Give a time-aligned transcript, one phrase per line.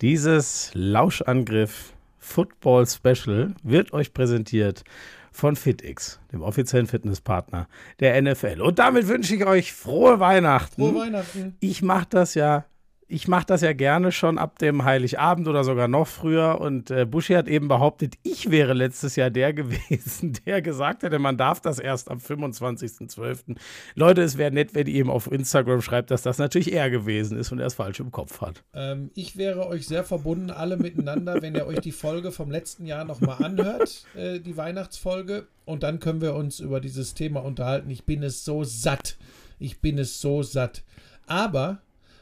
[0.00, 4.82] Dieses Lauschangriff Football Special wird euch präsentiert
[5.30, 7.68] von FitX, dem offiziellen Fitnesspartner
[8.00, 8.62] der NFL.
[8.62, 10.80] Und damit wünsche ich euch frohe Weihnachten.
[10.80, 11.54] Frohe Weihnachten.
[11.60, 12.64] Ich mache das ja
[13.10, 16.60] ich mache das ja gerne schon ab dem Heiligabend oder sogar noch früher.
[16.60, 21.18] Und äh, Buschi hat eben behauptet, ich wäre letztes Jahr der gewesen, der gesagt hätte,
[21.18, 23.56] man darf das erst am 25.12.
[23.96, 27.36] Leute, es wäre nett, wenn ihr ihm auf Instagram schreibt, dass das natürlich er gewesen
[27.36, 28.62] ist und er es falsch im Kopf hat.
[28.74, 32.86] Ähm, ich wäre euch sehr verbunden, alle miteinander, wenn ihr euch die Folge vom letzten
[32.86, 35.48] Jahr nochmal anhört, äh, die Weihnachtsfolge.
[35.64, 37.90] Und dann können wir uns über dieses Thema unterhalten.
[37.90, 39.16] Ich bin es so satt.
[39.58, 40.82] Ich bin es so satt.
[41.26, 41.80] Aber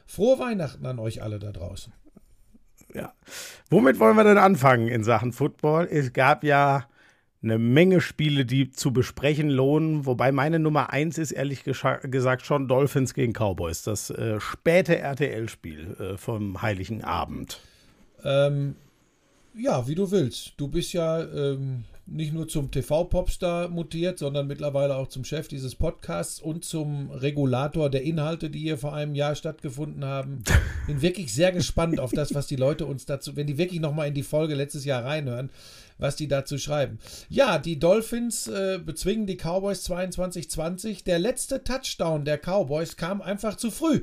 [0.08, 1.92] Frohe Weihnachten an euch alle da draußen.
[2.94, 3.12] Ja.
[3.68, 5.86] Womit wollen wir denn anfangen in Sachen Football?
[5.90, 6.88] Es gab ja
[7.42, 12.68] eine Menge Spiele, die zu besprechen lohnen, wobei meine Nummer eins ist ehrlich gesagt schon
[12.68, 17.60] Dolphins gegen Cowboys, das äh, späte RTL-Spiel äh, vom Heiligen Abend.
[18.24, 18.76] Ähm,
[19.54, 20.54] ja, wie du willst.
[20.56, 25.74] Du bist ja ähm, nicht nur zum TV-Popstar mutiert, sondern mittlerweile auch zum Chef dieses
[25.74, 30.42] Podcasts und zum Regulator der Inhalte, die hier vor einem Jahr stattgefunden haben.
[30.86, 34.08] Bin wirklich sehr gespannt auf das, was die Leute uns dazu, wenn die wirklich nochmal
[34.08, 35.50] in die Folge letztes Jahr reinhören,
[35.98, 36.98] was die dazu schreiben.
[37.28, 41.04] Ja, die Dolphins äh, bezwingen die Cowboys 22-20.
[41.04, 44.02] Der letzte Touchdown der Cowboys kam einfach zu früh.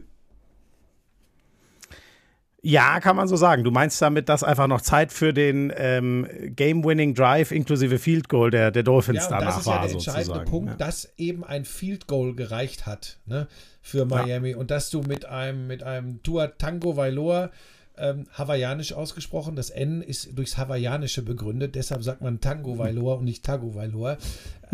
[2.67, 3.63] Ja, kann man so sagen.
[3.63, 8.49] Du meinst damit, dass einfach noch Zeit für den ähm, Game-Winning Drive inklusive Field Goal
[8.49, 9.83] der, der Dolphins ja, danach war.
[9.83, 10.49] Das ist ja der entscheidende sozusagen.
[10.49, 10.75] Punkt, ja.
[10.77, 13.47] dass eben ein Field Goal gereicht hat ne,
[13.83, 14.57] für Miami ja.
[14.57, 17.51] und dass du mit einem, mit einem Tua Tango Vailoa
[17.99, 19.55] ähm, hawaiianisch ausgesprochen.
[19.55, 24.17] Das N ist durchs Hawaiianische begründet, deshalb sagt man Tango Vailoa und nicht Tago Vailoa.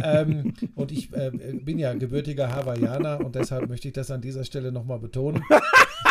[0.01, 4.45] ähm, und ich äh, bin ja gebürtiger Hawaiianer und deshalb möchte ich das an dieser
[4.45, 5.43] Stelle nochmal betonen.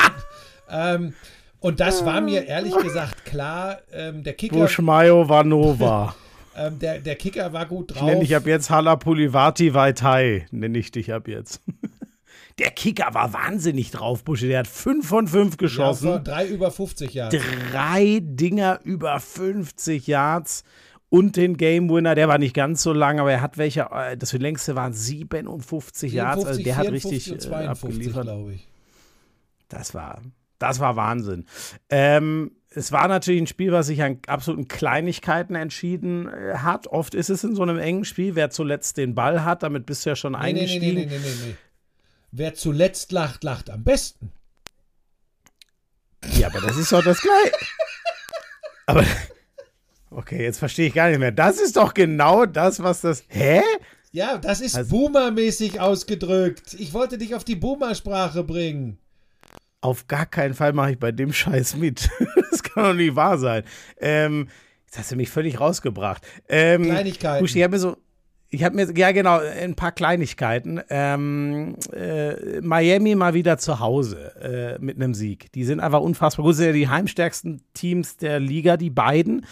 [0.70, 1.14] ähm,
[1.60, 3.78] und das war mir ehrlich gesagt klar.
[3.92, 4.56] Ähm, der Kicker.
[4.56, 6.14] Bushmayo war Nova.
[6.56, 7.98] ähm, der, der Kicker war gut drauf.
[7.98, 11.60] Ich nenne dich ab jetzt Halapulivati Vaitai, nenne ich dich ab jetzt.
[12.58, 14.46] Der Kicker war wahnsinnig drauf, Busche.
[14.46, 16.08] Der hat 5 von 5 geschossen.
[16.08, 17.36] Ja, drei über 50 Yards.
[17.72, 20.64] Drei Dinger über 50 Yards.
[21.08, 24.16] Und den Game Winner, der war nicht ganz so lang, aber er hat welche, äh,
[24.16, 26.44] das längste waren 57 Yards.
[26.44, 28.22] Also der hat richtig und 52, äh, abgeliefert.
[28.24, 28.68] glaube ich.
[29.68, 30.20] Das war,
[30.60, 31.46] das war Wahnsinn.
[31.88, 36.86] Ähm, es war natürlich ein Spiel, was sich an absoluten Kleinigkeiten entschieden äh, hat.
[36.86, 40.04] Oft ist es in so einem engen Spiel, wer zuletzt den Ball hat, damit bist
[40.04, 40.94] du ja schon nee, eingestiegen.
[40.94, 41.56] Nee, nee, nee, nee, nee, nee.
[42.30, 44.30] Wer zuletzt lacht, lacht am besten.
[46.38, 47.52] Ja, aber das ist doch das Gleiche.
[48.86, 49.04] aber,
[50.10, 51.32] okay, jetzt verstehe ich gar nicht mehr.
[51.32, 53.24] Das ist doch genau das, was das.
[53.28, 53.62] Hä?
[54.12, 56.74] Ja, das ist also, Boomer-mäßig ausgedrückt.
[56.78, 58.98] Ich wollte dich auf die Boomer-Sprache bringen
[59.80, 62.10] auf gar keinen Fall mache ich bei dem Scheiß mit.
[62.50, 63.64] das kann doch nicht wahr sein.
[63.98, 64.48] Ähm,
[64.86, 66.26] jetzt hast du mich völlig rausgebracht.
[66.48, 67.44] Ähm, Kleinigkeiten.
[67.44, 67.96] ich habe mir so,
[68.52, 70.80] ich habe mir, ja genau, ein paar Kleinigkeiten.
[70.90, 75.52] Ähm, äh, Miami mal wieder zu Hause äh, mit einem Sieg.
[75.52, 76.52] Die sind einfach unfassbar gut.
[76.52, 79.46] Das sind ja die heimstärksten Teams der Liga, die beiden.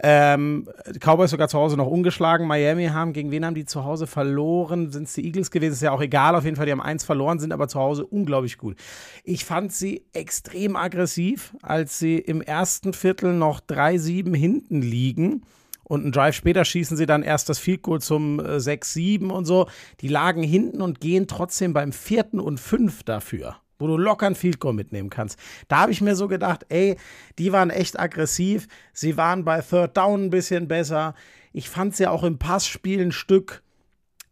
[0.00, 0.68] Ähm,
[1.00, 2.46] Cowboys sogar zu Hause noch ungeschlagen.
[2.46, 4.92] Miami haben, gegen wen haben die zu Hause verloren?
[4.92, 5.72] Sind es die Eagles gewesen?
[5.72, 6.36] Ist ja auch egal.
[6.36, 8.76] Auf jeden Fall, die haben eins verloren, sind aber zu Hause unglaublich gut.
[9.24, 15.42] Ich fand sie extrem aggressiv, als sie im ersten Viertel noch 3-7 hinten liegen
[15.84, 19.44] und einen Drive später schießen sie dann erst das Field Goal zum 6-7 äh, und
[19.44, 19.68] so.
[20.00, 24.34] Die lagen hinten und gehen trotzdem beim vierten und fünf dafür, wo du locker ein
[24.34, 25.38] Field Goal mitnehmen kannst.
[25.68, 26.96] Da habe ich mir so gedacht, ey,
[27.38, 28.66] die waren echt aggressiv.
[28.92, 31.14] Sie waren bei Third Down ein bisschen besser.
[31.52, 33.63] Ich fand sie auch im Passspiel ein Stück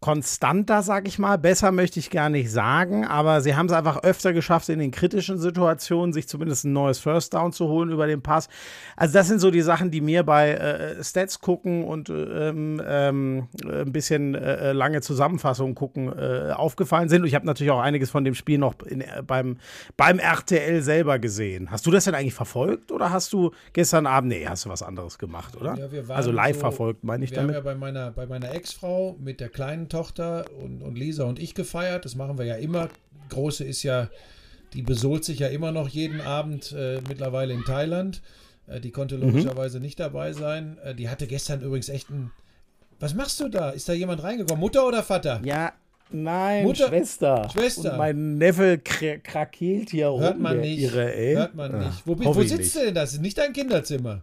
[0.02, 1.38] konstanter, sag ich mal.
[1.38, 4.90] Besser möchte ich gar nicht sagen, aber sie haben es einfach öfter geschafft, in den
[4.90, 8.48] kritischen Situationen sich zumindest ein neues First Down zu holen über den Pass.
[8.96, 13.48] Also das sind so die Sachen, die mir bei äh, Stats gucken und ähm, ähm,
[13.64, 17.22] ein bisschen äh, lange Zusammenfassungen gucken äh, aufgefallen sind.
[17.22, 19.58] Und ich habe natürlich auch einiges von dem Spiel noch in, äh, beim,
[19.96, 21.70] beim RTL selber gesehen.
[21.70, 24.82] Hast du das denn eigentlich verfolgt oder hast du gestern Abend, nee, hast du was
[24.82, 25.76] anderes gemacht, oder?
[25.76, 27.54] Ja, also live so, verfolgt, meine ich wir damit.
[27.54, 31.38] Haben ja bei meiner, bei meiner Ex-Frau mit der kleinen Tochter und, und Lisa und
[31.38, 32.04] ich gefeiert.
[32.04, 32.88] Das machen wir ja immer.
[33.28, 34.08] Große ist ja,
[34.72, 38.22] die besohlt sich ja immer noch jeden Abend äh, mittlerweile in Thailand.
[38.66, 39.24] Äh, die konnte mhm.
[39.24, 39.84] logischerweise mhm.
[39.84, 40.78] nicht dabei sein.
[40.84, 42.30] Äh, die hatte gestern übrigens echt ein.
[42.98, 43.70] Was machst du da?
[43.70, 44.60] Ist da jemand reingekommen?
[44.60, 45.40] Mutter oder Vater?
[45.44, 45.72] Ja,
[46.14, 47.48] Nein, Mutter, Schwester.
[47.50, 47.92] Schwester.
[47.92, 50.42] Und mein Neffe krakeelt hier Hört rum.
[50.42, 50.78] Man nicht.
[50.78, 52.06] Ihre, Hört man nicht.
[52.06, 52.76] Wo, wo sitzt nicht.
[52.76, 52.94] du denn?
[52.94, 54.22] Das ist nicht dein Kinderzimmer.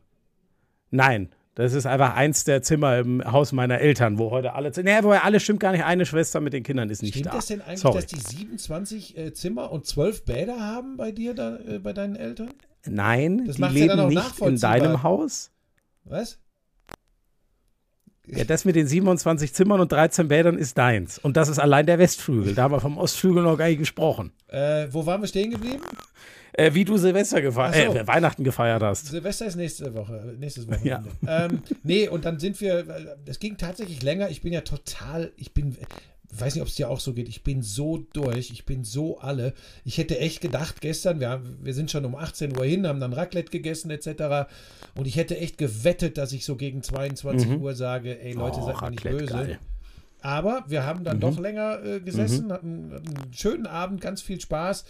[0.92, 4.72] Nein, das ist einfach eins der Zimmer im Haus meiner Eltern, wo heute alle.
[4.82, 5.84] Nee, wo alle stimmt gar nicht.
[5.84, 7.42] Eine Schwester mit den Kindern ist nicht stimmt da.
[7.42, 7.96] Stimmt das denn eigentlich, Sorry.
[7.96, 12.16] dass die 27 äh, Zimmer und 12 Bäder haben bei dir, da, äh, bei deinen
[12.16, 12.50] Eltern?
[12.86, 15.52] Nein, Das die ja leben auch nicht in deinem Haus.
[16.06, 16.40] Was?
[18.36, 21.18] Ja, das mit den 27 Zimmern und 13 Bädern ist deins.
[21.18, 22.54] Und das ist allein der Westflügel.
[22.56, 24.32] Da haben wir vom Ostflügel noch gar nicht gesprochen.
[24.48, 25.82] Äh, wo waren wir stehen geblieben?
[26.54, 27.98] Äh, wie du Silvester gefeiert, so.
[27.98, 29.08] äh, Weihnachten gefeiert hast.
[29.08, 31.10] Silvester ist nächste Woche, nächstes Wochenende.
[31.28, 32.86] Ähm, nee, und dann sind wir,
[33.26, 34.30] es ging tatsächlich länger.
[34.30, 35.78] Ich bin ja total, ich bin,
[36.32, 38.84] ich weiß nicht, ob es dir auch so geht, ich bin so durch, ich bin
[38.84, 39.54] so alle.
[39.84, 43.00] Ich hätte echt gedacht, gestern, wir, haben, wir sind schon um 18 Uhr hin, haben
[43.00, 44.48] dann Raclette gegessen etc.
[44.96, 48.66] Und ich hätte echt gewettet, dass ich so gegen 22 Uhr sage, ey Leute, Oh,
[48.66, 49.26] seid mal nicht böse.
[49.26, 49.60] geil.
[50.22, 54.40] Aber wir haben dann doch länger äh, gesessen, hatten, hatten einen schönen Abend, ganz viel
[54.40, 54.84] Spaß.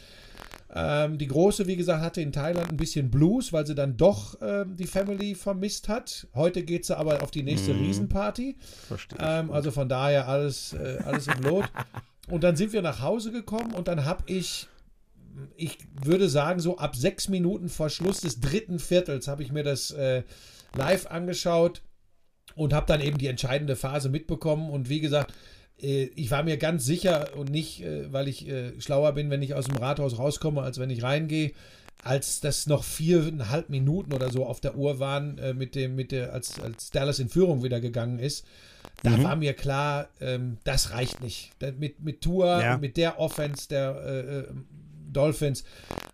[0.74, 4.38] Ähm, die Große, wie gesagt, hatte in Thailand ein bisschen Blues, weil sie dann doch
[4.42, 6.28] ähm, die Family vermisst hat.
[6.36, 8.56] Heute geht sie aber auf die nächste Riesenparty.
[8.88, 9.18] Verstehe.
[9.20, 11.66] Ähm, also von daher alles, äh, alles im Lot.
[12.30, 14.68] Und dann sind wir nach Hause gekommen und dann habe ich,
[15.58, 19.64] ich würde sagen, so ab sechs Minuten vor Schluss des dritten Viertels habe ich mir
[19.64, 20.24] das äh,
[20.76, 21.82] live angeschaut
[22.60, 24.70] und habe dann eben die entscheidende Phase mitbekommen.
[24.70, 25.34] Und wie gesagt,
[25.82, 29.42] äh, ich war mir ganz sicher und nicht, äh, weil ich äh, schlauer bin, wenn
[29.42, 31.52] ich aus dem Rathaus rauskomme, als wenn ich reingehe,
[32.04, 36.32] als das noch viereinhalb Minuten oder so auf der Uhr waren, mit dem, mit der,
[36.32, 38.46] als, als Dallas in Führung wieder gegangen ist.
[39.04, 41.52] Da war mir klar, ähm, das reicht nicht.
[41.78, 42.78] Mit, mit Tour, Ja.
[42.78, 44.46] mit der Offense der
[45.12, 45.64] Dolphins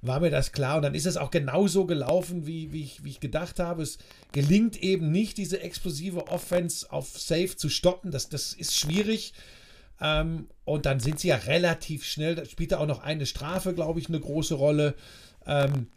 [0.01, 0.77] war mir das klar.
[0.77, 3.83] Und dann ist es auch genauso gelaufen, wie, wie, ich, wie ich gedacht habe.
[3.83, 3.97] Es
[4.31, 8.11] gelingt eben nicht, diese explosive Offense auf Safe zu stoppen.
[8.11, 9.33] Das, das ist schwierig.
[10.01, 13.99] Ähm, und dann sind sie ja relativ schnell, da spielt auch noch eine Strafe, glaube
[13.99, 14.95] ich, eine große Rolle.
[15.45, 15.87] Ähm,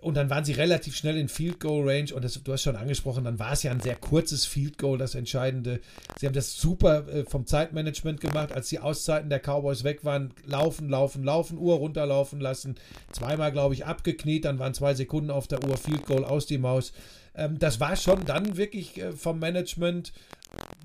[0.00, 2.76] und dann waren sie relativ schnell in Field Goal Range und das, du hast schon
[2.76, 5.80] angesprochen, dann war es ja ein sehr kurzes Field Goal, das Entscheidende.
[6.18, 10.32] Sie haben das super äh, vom Zeitmanagement gemacht, als die Auszeiten der Cowboys weg waren.
[10.46, 12.76] Laufen, laufen, laufen, Uhr runterlaufen lassen.
[13.12, 16.58] Zweimal, glaube ich, abgekniet, dann waren zwei Sekunden auf der Uhr, Field Goal aus die
[16.58, 16.92] Maus.
[17.34, 20.12] Ähm, das war schon dann wirklich äh, vom Management,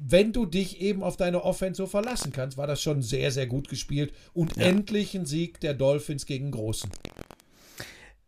[0.07, 3.47] wenn du dich eben auf deine Offense so verlassen kannst, war das schon sehr, sehr
[3.47, 4.13] gut gespielt.
[4.33, 6.89] Und endlich ein Sieg der Dolphins gegen Großen.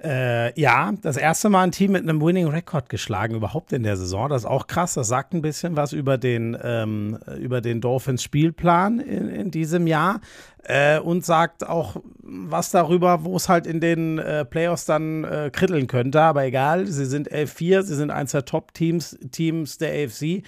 [0.03, 3.97] Äh, ja, das erste Mal ein Team mit einem Winning Record geschlagen, überhaupt in der
[3.97, 4.29] Saison.
[4.29, 4.93] Das ist auch krass.
[4.93, 9.87] Das sagt ein bisschen was über den, ähm, über den Dolphins Spielplan in, in diesem
[9.87, 10.21] Jahr
[10.65, 15.49] äh, und sagt auch was darüber, wo es halt in den äh, Playoffs dann äh,
[15.51, 16.21] kritteln könnte.
[16.21, 20.43] Aber egal, sie sind 11-4, sie sind eins der Top-Teams Teams der AFC.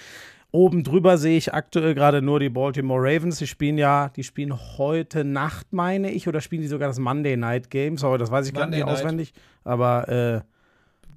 [0.51, 3.38] Oben drüber sehe ich aktuell gerade nur die Baltimore Ravens.
[3.38, 7.38] Die spielen ja, die spielen heute Nacht, meine ich, oder spielen die sogar das Monday
[7.38, 7.98] Night Game?
[7.98, 8.96] Sorry, das weiß ich gar Monday nicht Night.
[8.96, 9.34] auswendig.
[9.63, 10.42] Aber äh,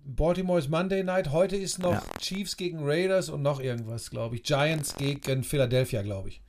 [0.04, 1.32] Baltimore ist Monday Night.
[1.32, 2.02] Heute ist noch Ja.
[2.18, 4.42] Chiefs gegen Raiders und noch irgendwas, glaube ich.
[4.42, 6.41] Giants gegen Philadelphia, glaube ich.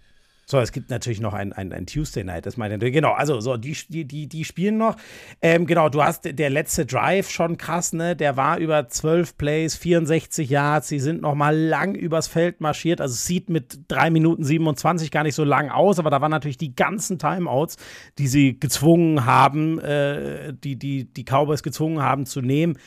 [0.45, 2.93] So, es gibt natürlich noch ein, ein, ein Tuesday Night, das meine ich.
[2.93, 4.97] Genau, also so, die, die, die, spielen noch.
[5.41, 8.15] Ähm, genau, du hast der letzte Drive schon krass, ne?
[8.15, 10.89] Der war über 12 Plays, 64 Yards.
[10.89, 12.99] Sie sind noch mal lang übers Feld marschiert.
[12.99, 16.31] Also es sieht mit 3 Minuten 27 gar nicht so lang aus, aber da waren
[16.31, 17.77] natürlich die ganzen Timeouts,
[18.17, 22.77] die sie gezwungen haben, äh, die, die die Cowboys gezwungen haben zu nehmen.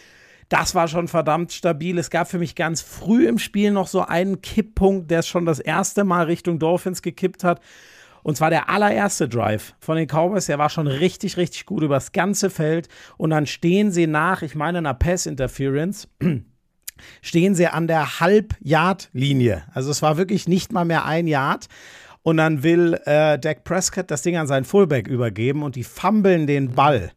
[0.48, 1.98] Das war schon verdammt stabil.
[1.98, 5.44] Es gab für mich ganz früh im Spiel noch so einen Kipppunkt, der es schon
[5.44, 7.60] das erste Mal Richtung Dolphins gekippt hat.
[8.22, 10.46] Und zwar der allererste Drive von den Cowboys.
[10.46, 12.88] Der war schon richtig, richtig gut übers ganze Feld.
[13.16, 16.08] Und dann stehen sie nach, ich meine, einer Pass-Interference,
[17.22, 19.64] stehen sie an der Halb-Yard-Linie.
[19.72, 21.66] Also es war wirklich nicht mal mehr ein Yard.
[22.22, 26.48] Und dann will äh, Dak Prescott das Ding an seinen Fullback übergeben und die fummeln
[26.48, 27.12] den Ball.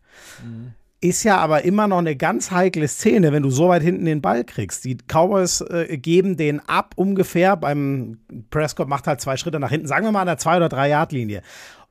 [1.02, 4.22] Ist ja aber immer noch eine ganz heikle Szene, wenn du so weit hinten den
[4.22, 4.84] Ball kriegst.
[4.84, 7.56] Die Cowboys äh, geben den ab ungefähr.
[7.56, 8.18] Beim
[8.50, 10.90] Prescott macht halt zwei Schritte nach hinten, sagen wir mal an der zwei oder drei
[10.90, 11.42] Yard Linie.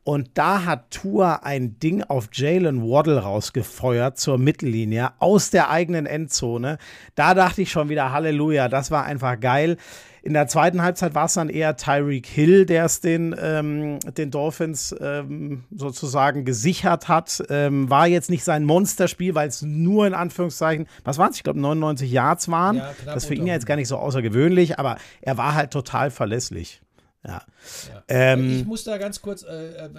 [0.09, 6.07] Und da hat Tua ein Ding auf Jalen Waddle rausgefeuert zur Mittellinie aus der eigenen
[6.07, 6.79] Endzone.
[7.15, 9.77] Da dachte ich schon wieder Halleluja, das war einfach geil.
[10.23, 14.31] In der zweiten Halbzeit war es dann eher Tyreek Hill, der es den, ähm, den
[14.31, 17.43] Dolphins ähm, sozusagen gesichert hat.
[17.50, 21.37] Ähm, war jetzt nicht sein Monsterspiel, weil es nur in Anführungszeichen, was waren es?
[21.37, 22.79] Ich glaube 99 Yards waren.
[22.79, 25.71] Ja, das ist für ihn ja jetzt gar nicht so außergewöhnlich, aber er war halt
[25.71, 26.81] total verlässlich.
[27.25, 27.42] Ja.
[27.88, 28.04] Ja.
[28.08, 29.90] Ähm, ich muss da ganz kurz äh, äh,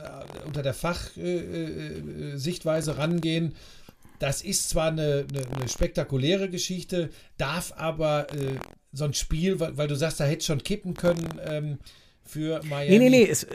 [0.45, 3.55] unter der Fachsichtweise äh, Sichtweise rangehen.
[4.19, 8.57] Das ist zwar eine, eine, eine spektakuläre Geschichte, darf aber äh,
[8.91, 11.79] so ein Spiel, weil, weil du sagst, da hätte schon kippen können ähm,
[12.23, 12.99] für Miami.
[12.99, 13.27] Nee, nee, nee.
[13.29, 13.47] Es,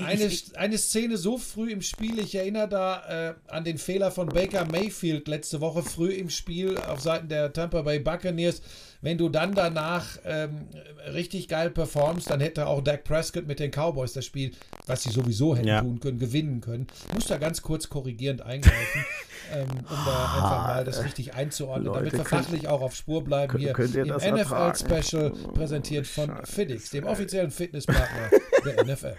[0.00, 4.28] eine, eine Szene so früh im Spiel, ich erinnere da äh, an den Fehler von
[4.28, 8.62] Baker Mayfield letzte Woche früh im Spiel auf Seiten der Tampa Bay Buccaneers.
[9.02, 10.68] Wenn du dann danach ähm,
[11.12, 14.52] richtig geil performst, dann hätte auch Dak Prescott mit den Cowboys das Spiel,
[14.86, 15.80] was sie sowieso hätten ja.
[15.80, 16.86] tun können, gewinnen können.
[17.12, 19.04] Muss da ganz kurz korrigierend eingreifen,
[19.52, 23.24] ähm, um da einfach mal das richtig einzuordnen, Leute, damit wir fachlich auch auf Spur
[23.24, 28.30] bleiben hier im NFL-Special präsentiert von FitX, dem offiziellen Fitnesspartner
[28.64, 29.16] der NFL.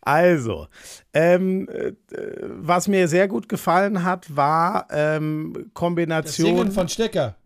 [0.00, 0.68] Also,
[1.12, 1.92] ähm, äh,
[2.40, 6.46] was mir sehr gut gefallen hat, war ähm, Kombination.
[6.46, 7.36] Das Singen von Stecker.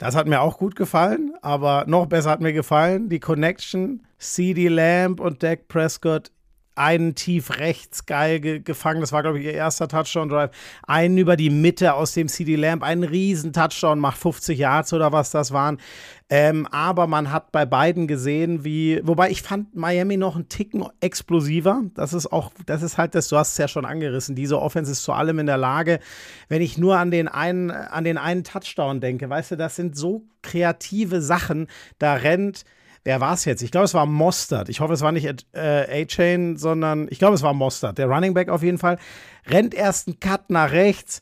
[0.00, 4.68] Das hat mir auch gut gefallen, aber noch besser hat mir gefallen die Connection CD
[4.68, 6.32] Lamb und Dak Prescott
[6.80, 9.02] einen tief rechts geil ge gefangen.
[9.02, 10.50] Das war, glaube ich, ihr erster Touchdown-Drive.
[10.86, 15.12] Einen über die Mitte aus dem CD Lamp, einen riesen Touchdown, macht 50 Yards oder
[15.12, 15.78] was das waren.
[16.30, 20.86] Ähm, aber man hat bei beiden gesehen, wie, wobei ich fand Miami noch einen Ticken
[21.00, 21.82] explosiver.
[21.94, 24.34] Das ist auch, das ist halt das, du hast es ja schon angerissen.
[24.34, 26.00] Diese Offense ist zu allem in der Lage.
[26.48, 29.96] Wenn ich nur an den einen, an den einen Touchdown denke, weißt du, das sind
[29.96, 31.66] so kreative Sachen.
[31.98, 32.64] Da rennt,
[33.04, 33.62] wer war es jetzt?
[33.62, 34.68] Ich glaube, es war Mostert.
[34.68, 37.98] Ich hoffe, es war nicht äh, A-Chain, sondern ich glaube, es war Mostert.
[37.98, 38.98] Der Running Back auf jeden Fall.
[39.46, 41.20] Rennt erst einen Cut nach rechts,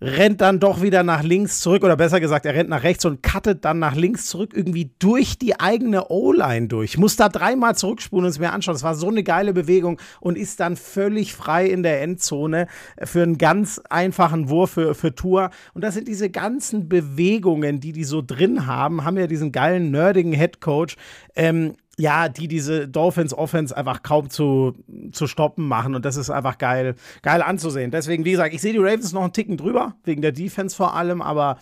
[0.00, 3.22] rennt dann doch wieder nach links zurück oder besser gesagt, er rennt nach rechts und
[3.22, 6.98] cuttet dann nach links zurück irgendwie durch die eigene O-Line durch.
[6.98, 8.74] Muss da dreimal zurückspulen und es mir anschauen.
[8.74, 12.66] Das war so eine geile Bewegung und ist dann völlig frei in der Endzone
[13.04, 15.50] für einen ganz einfachen Wurf für, für Tour.
[15.72, 19.90] Und das sind diese ganzen Bewegungen, die die so drin haben, haben ja diesen geilen,
[19.90, 20.96] nerdigen Headcoach.
[21.34, 24.74] Ähm, ja, die diese Dolphins Offense einfach kaum zu,
[25.12, 27.90] zu stoppen machen und das ist einfach geil, geil anzusehen.
[27.90, 30.94] Deswegen, wie gesagt, ich sehe die Ravens noch einen Ticken drüber, wegen der Defense vor
[30.94, 31.58] allem, aber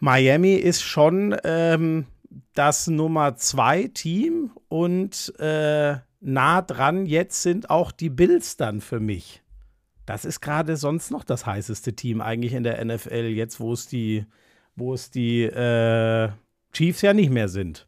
[0.00, 2.06] Miami ist schon ähm,
[2.54, 9.00] das Nummer zwei Team und äh, nah dran jetzt sind auch die Bills dann für
[9.00, 9.42] mich.
[10.06, 13.86] Das ist gerade sonst noch das heißeste Team eigentlich in der NFL, jetzt wo es
[13.86, 14.24] die,
[14.74, 16.30] wo es die äh,
[16.72, 17.87] Chiefs ja nicht mehr sind.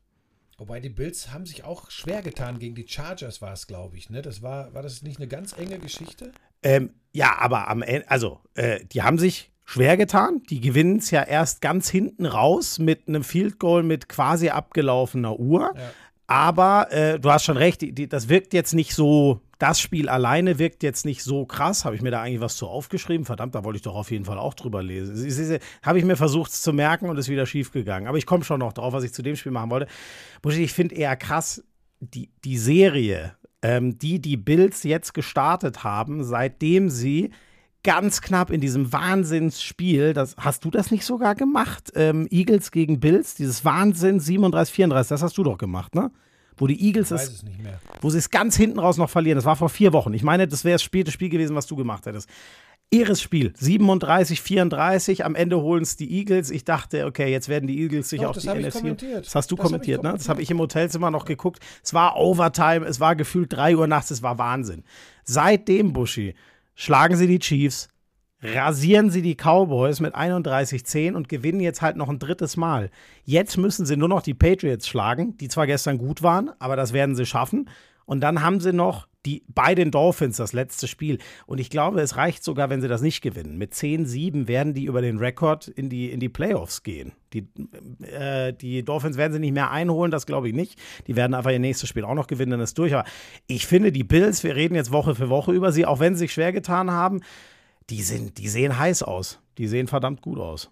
[0.61, 4.11] Wobei die Bills haben sich auch schwer getan gegen die Chargers, war es, glaube ich.
[4.11, 4.21] Ne?
[4.21, 6.33] Das war, war das nicht eine ganz enge Geschichte?
[6.63, 10.43] Ähm, ja, aber am Ende, also, äh, die haben sich schwer getan.
[10.51, 15.41] Die gewinnen es ja erst ganz hinten raus mit einem Field Goal mit quasi abgelaufener
[15.41, 15.73] Uhr.
[15.75, 15.93] Ja.
[16.27, 20.09] Aber äh, du hast schon recht, die, die, das wirkt jetzt nicht so das Spiel
[20.09, 21.85] alleine wirkt jetzt nicht so krass.
[21.85, 23.27] Habe ich mir da eigentlich was zu aufgeschrieben?
[23.27, 25.61] Verdammt, da wollte ich doch auf jeden Fall auch drüber lesen.
[25.83, 28.07] Habe ich mir versucht zu merken und ist wieder schief gegangen.
[28.07, 29.87] Aber ich komme schon noch drauf, was ich zu dem Spiel machen wollte.
[30.49, 31.63] Ich finde eher krass,
[32.01, 37.31] die, die Serie, ähm, die die Bills jetzt gestartet haben, seitdem sie
[37.83, 41.93] ganz knapp in diesem Wahnsinnsspiel, das, hast du das nicht sogar gemacht?
[41.95, 46.11] Ähm, Eagles gegen Bills, dieses Wahnsinn 37, 34, das hast du doch gemacht, ne?
[46.61, 47.43] Wo die Eagles es,
[48.01, 49.37] wo sie es ganz hinten raus noch verlieren.
[49.37, 50.13] Das war vor vier Wochen.
[50.13, 52.29] Ich meine, das wäre das späte Spiel gewesen, was du gemacht hättest.
[52.93, 56.51] Ihres Spiel, 37, 34, am Ende holen es die Eagles.
[56.51, 58.99] Ich dachte, okay, jetzt werden die Eagles sich Doch, auf die NFC.
[59.23, 60.19] Das hast du das kommentiert, hab ne?
[60.19, 61.61] Das habe ich im Hotelzimmer noch geguckt.
[61.83, 64.83] Es war Overtime, es war gefühlt 3 Uhr nachts, es war Wahnsinn.
[65.25, 66.35] Seitdem, Buschi,
[66.75, 67.89] schlagen sie die Chiefs,
[68.43, 72.91] rasieren sie die Cowboys mit 31-10 und gewinnen jetzt halt noch ein drittes Mal.
[73.25, 76.93] Jetzt müssen sie nur noch die Patriots schlagen, die zwar gestern gut waren, aber das
[76.93, 77.69] werden sie schaffen.
[78.07, 81.19] Und dann haben sie noch die, bei den Dolphins das letzte Spiel.
[81.47, 83.59] Und ich glaube, es reicht sogar, wenn sie das nicht gewinnen.
[83.59, 87.13] Mit 10-7 werden die über den Rekord in die, in die Playoffs gehen.
[87.33, 87.47] Die,
[88.03, 90.79] äh, die Dolphins werden sie nicht mehr einholen, das glaube ich nicht.
[91.07, 92.95] Die werden einfach ihr nächstes Spiel auch noch gewinnen, dann ist durch.
[92.95, 93.05] Aber
[93.47, 96.21] ich finde, die Bills, wir reden jetzt Woche für Woche über sie, auch wenn sie
[96.21, 97.21] sich schwer getan haben,
[97.91, 99.41] die, sind, die sehen heiß aus.
[99.59, 100.71] Die sehen verdammt gut aus.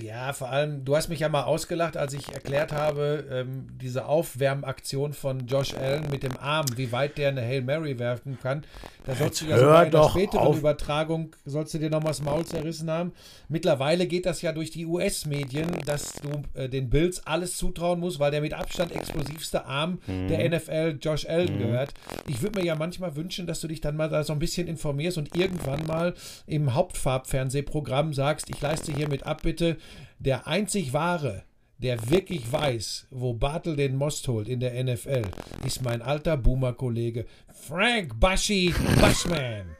[0.00, 4.06] Ja, vor allem, du hast mich ja mal ausgelacht, als ich erklärt habe, ähm, diese
[4.06, 8.64] Aufwärmaktion von Josh Allen mit dem Arm, wie weit der eine Hail Mary werfen kann.
[9.04, 10.58] Da sollst du ja sogar in der späteren auf.
[10.58, 13.12] Übertragung, sollst du dir noch mal das Maul zerrissen haben.
[13.48, 18.20] Mittlerweile geht das ja durch die US-Medien, dass du äh, den Bills alles zutrauen musst,
[18.20, 20.28] weil der mit Abstand explosivste Arm mhm.
[20.28, 21.58] der NFL Josh Allen mhm.
[21.58, 21.94] gehört.
[22.28, 24.68] Ich würde mir ja manchmal wünschen, dass du dich dann mal da so ein bisschen
[24.68, 26.14] informierst und irgendwann mal
[26.46, 29.76] im Hauptfarbfernsehprogramm sagst, ich leiste hiermit ab, bitte
[30.18, 31.44] der einzig wahre,
[31.78, 35.22] der wirklich weiß, wo Bartel den Most holt in der NFL,
[35.66, 37.26] ist mein alter Boomer-Kollege
[37.66, 39.76] Frank Baschi Bushman.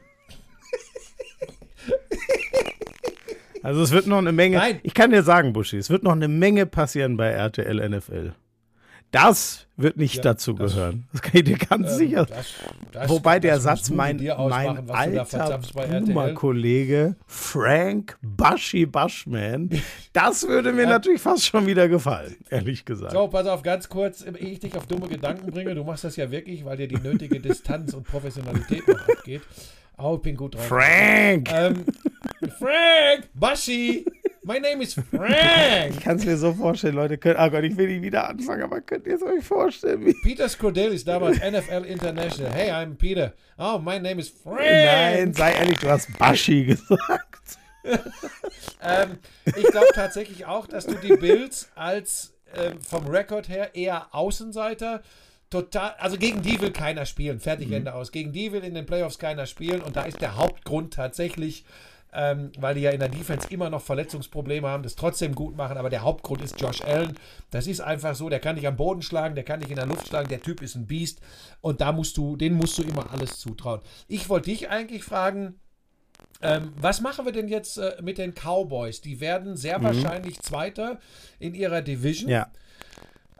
[3.63, 4.57] Also es wird noch eine Menge.
[4.57, 4.81] Nein.
[4.83, 8.33] Ich kann dir sagen, Buschi, es wird noch eine Menge passieren bei RTL NFL.
[9.13, 11.07] Das wird nicht ja, dazu das, gehören.
[11.13, 12.47] Das kann ich dir ganz ähm, sicher das,
[12.93, 19.69] das, Wobei der Satz, mein, mein alter Boomer-Kollege Frank Baschi Bushman,
[20.15, 20.89] das würde mir ja.
[20.89, 23.13] natürlich fast schon wieder gefallen, ehrlich gesagt.
[23.13, 26.17] So, pass auf, ganz kurz, ehe ich dich auf dumme Gedanken bringe, du machst das
[26.17, 29.43] ja wirklich, weil dir die nötige Distanz und Professionalität noch abgeht.
[29.99, 30.67] Oh, ich bin gut drauf.
[30.67, 31.51] Frank!
[31.53, 31.85] Ähm,
[32.59, 33.29] Frank!
[33.35, 34.07] Baschi!
[34.45, 35.91] My name is Frank.
[35.91, 37.17] Ich kann es mir so vorstellen, Leute.
[37.17, 40.05] Könnt, oh Gott, ich will nicht wieder anfangen, aber könnt ihr es euch vorstellen?
[40.05, 42.53] Wie Peter Scrodell ist damals NFL International.
[42.53, 43.35] Hey, I'm Peter.
[43.57, 44.61] Oh, my name is Frank.
[44.61, 47.59] Nein, sei ehrlich, du hast Baschi gesagt.
[48.83, 54.13] ähm, ich glaube tatsächlich auch, dass du die Bills als ähm, vom Rekord her eher
[54.13, 55.03] Außenseiter
[55.51, 57.39] total, also gegen die will keiner spielen.
[57.39, 57.75] Fertig, mhm.
[57.75, 58.11] Ende aus.
[58.11, 61.65] Gegen die will in den Playoffs keiner spielen und da ist der Hauptgrund tatsächlich
[62.13, 65.79] ähm, weil die ja in der Defense immer noch Verletzungsprobleme haben, das trotzdem gut machen.
[65.79, 67.17] Aber der Hauptgrund ist Josh Allen.
[67.51, 69.87] Das ist einfach so, der kann dich am Boden schlagen, der kann dich in der
[69.87, 71.21] Luft schlagen, der Typ ist ein Biest.
[71.61, 73.81] Und da musst du, den musst du immer alles zutrauen.
[74.09, 75.59] Ich wollte dich eigentlich fragen,
[76.43, 79.01] ähm, was machen wir denn jetzt äh, mit den Cowboys?
[79.01, 79.85] Die werden sehr mhm.
[79.85, 80.99] wahrscheinlich Zweiter
[81.39, 82.31] in ihrer Division.
[82.31, 82.51] Ja.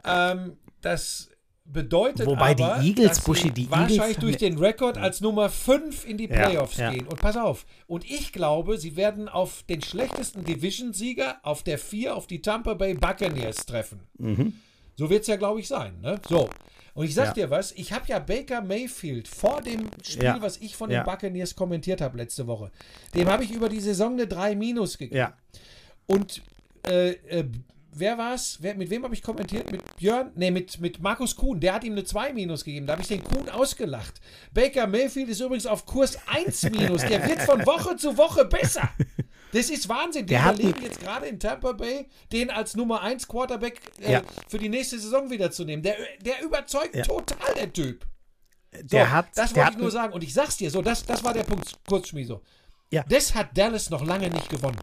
[0.05, 1.29] Ähm, das
[1.65, 6.05] Bedeutet Wobei aber, die Eagles, Buschi, die wahrscheinlich Eagles durch den Rekord als Nummer 5
[6.05, 6.91] in die Playoffs ja, ja.
[6.91, 7.07] gehen.
[7.07, 12.15] Und pass auf, und ich glaube, sie werden auf den schlechtesten Division-Sieger auf der 4
[12.15, 14.01] auf die Tampa Bay Buccaneers treffen.
[14.17, 14.53] Mhm.
[14.97, 16.01] So wird es ja, glaube ich, sein.
[16.01, 16.19] Ne?
[16.27, 16.49] So.
[16.93, 17.33] Und ich sag ja.
[17.33, 21.55] dir was, ich habe ja Baker Mayfield vor dem Spiel, was ich von den Buccaneers
[21.55, 22.71] kommentiert habe letzte Woche,
[23.15, 25.33] dem habe ich über die Saison eine 3 Minus gegeben.
[26.05, 26.43] Und
[26.85, 27.45] äh, äh,
[27.95, 28.57] wer war's?
[28.61, 29.71] Wer, mit wem habe ich kommentiert?
[29.71, 30.31] Mit Björn?
[30.35, 31.59] Ne, mit, mit Markus Kuhn.
[31.59, 32.87] Der hat ihm eine 2 minus gegeben.
[32.87, 34.21] Da habe ich den Kuhn ausgelacht.
[34.53, 37.01] Baker Mayfield ist übrigens auf Kurs 1 minus.
[37.01, 38.89] Der wird von Woche zu Woche besser.
[39.53, 40.25] Das ist Wahnsinn.
[40.25, 44.21] Die überlegen jetzt gerade in Tampa Bay, den als Nummer 1 Quarterback äh, ja.
[44.47, 45.83] für die nächste Saison wiederzunehmen.
[45.83, 47.03] Der, der überzeugt ja.
[47.03, 48.05] total, der Typ.
[48.73, 50.13] So, der hat, das wollte ich nur sagen.
[50.13, 52.41] Und ich sag's dir, so, das, das war der Punkt, kurz Schmieso.
[52.89, 53.03] Ja.
[53.07, 54.79] Das hat Dallas noch lange nicht gewonnen.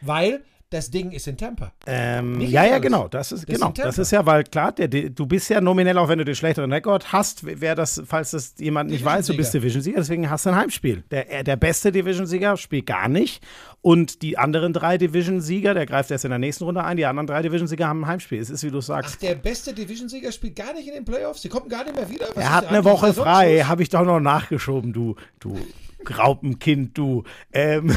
[0.00, 1.72] Weil das Ding ist in Tampa.
[1.86, 3.06] Ähm, ja, ja, genau.
[3.06, 3.70] Das ist, das genau.
[3.70, 6.72] Das ist ja, weil klar, der, du bist ja nominell, auch wenn du den schlechteren
[6.72, 10.50] Rekord hast, wer das, falls das jemand nicht weiß, du bist Division-Sieger, deswegen hast du
[10.50, 11.04] ein Heimspiel.
[11.12, 13.40] Der, äh, der beste Division-Sieger spielt gar nicht.
[13.82, 17.28] Und die anderen drei Division-Sieger, der greift erst in der nächsten Runde ein, die anderen
[17.28, 18.40] drei Division-Sieger haben ein Heimspiel.
[18.40, 19.14] Es ist, wie du sagst.
[19.16, 21.42] Ach, der beste Division-Sieger spielt gar nicht in den Playoffs?
[21.42, 22.26] Die kommen gar nicht mehr wieder?
[22.34, 25.56] Was er hat eine Woche frei, habe ich doch noch nachgeschoben, du, du
[26.04, 27.22] Graupenkind, du.
[27.52, 27.94] Ähm,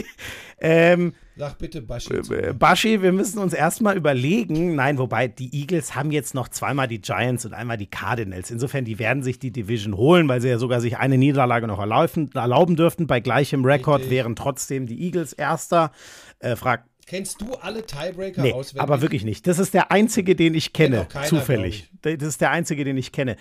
[0.60, 2.14] ähm, Sag bitte Baschi.
[2.14, 4.74] Äh, Baschi, wir müssen uns erstmal überlegen.
[4.74, 8.50] Nein, wobei die Eagles haben jetzt noch zweimal die Giants und einmal die Cardinals.
[8.50, 11.78] Insofern, die werden sich die Division holen, weil sie ja sogar sich eine Niederlage noch
[11.78, 13.06] erlauben, erlauben dürften.
[13.06, 15.92] Bei gleichem Rekord wären trotzdem die Eagles Erster.
[16.40, 18.82] Äh, frag, Kennst du alle Tiebreaker nee, auswendig?
[18.82, 19.46] aber wirklich nicht.
[19.46, 21.90] Das ist der einzige, den ich kenne, keiner, zufällig.
[22.02, 23.36] Das ist der einzige, den ich kenne.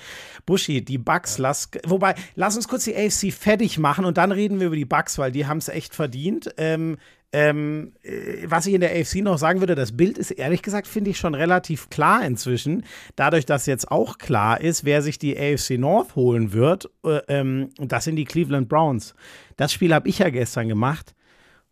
[0.45, 1.43] Buschi, die Bucks, ja.
[1.43, 4.85] lass, wobei, lass uns kurz die AFC fertig machen und dann reden wir über die
[4.85, 6.49] Bucks, weil die haben es echt verdient.
[6.55, 6.97] Ähm,
[7.33, 10.87] ähm, äh, was ich in der AFC noch sagen würde, das Bild ist ehrlich gesagt,
[10.87, 12.85] finde ich schon relativ klar inzwischen.
[13.15, 17.69] Dadurch, dass jetzt auch klar ist, wer sich die AFC North holen wird, äh, ähm,
[17.79, 19.13] das sind die Cleveland Browns.
[19.57, 21.15] Das Spiel habe ich ja gestern gemacht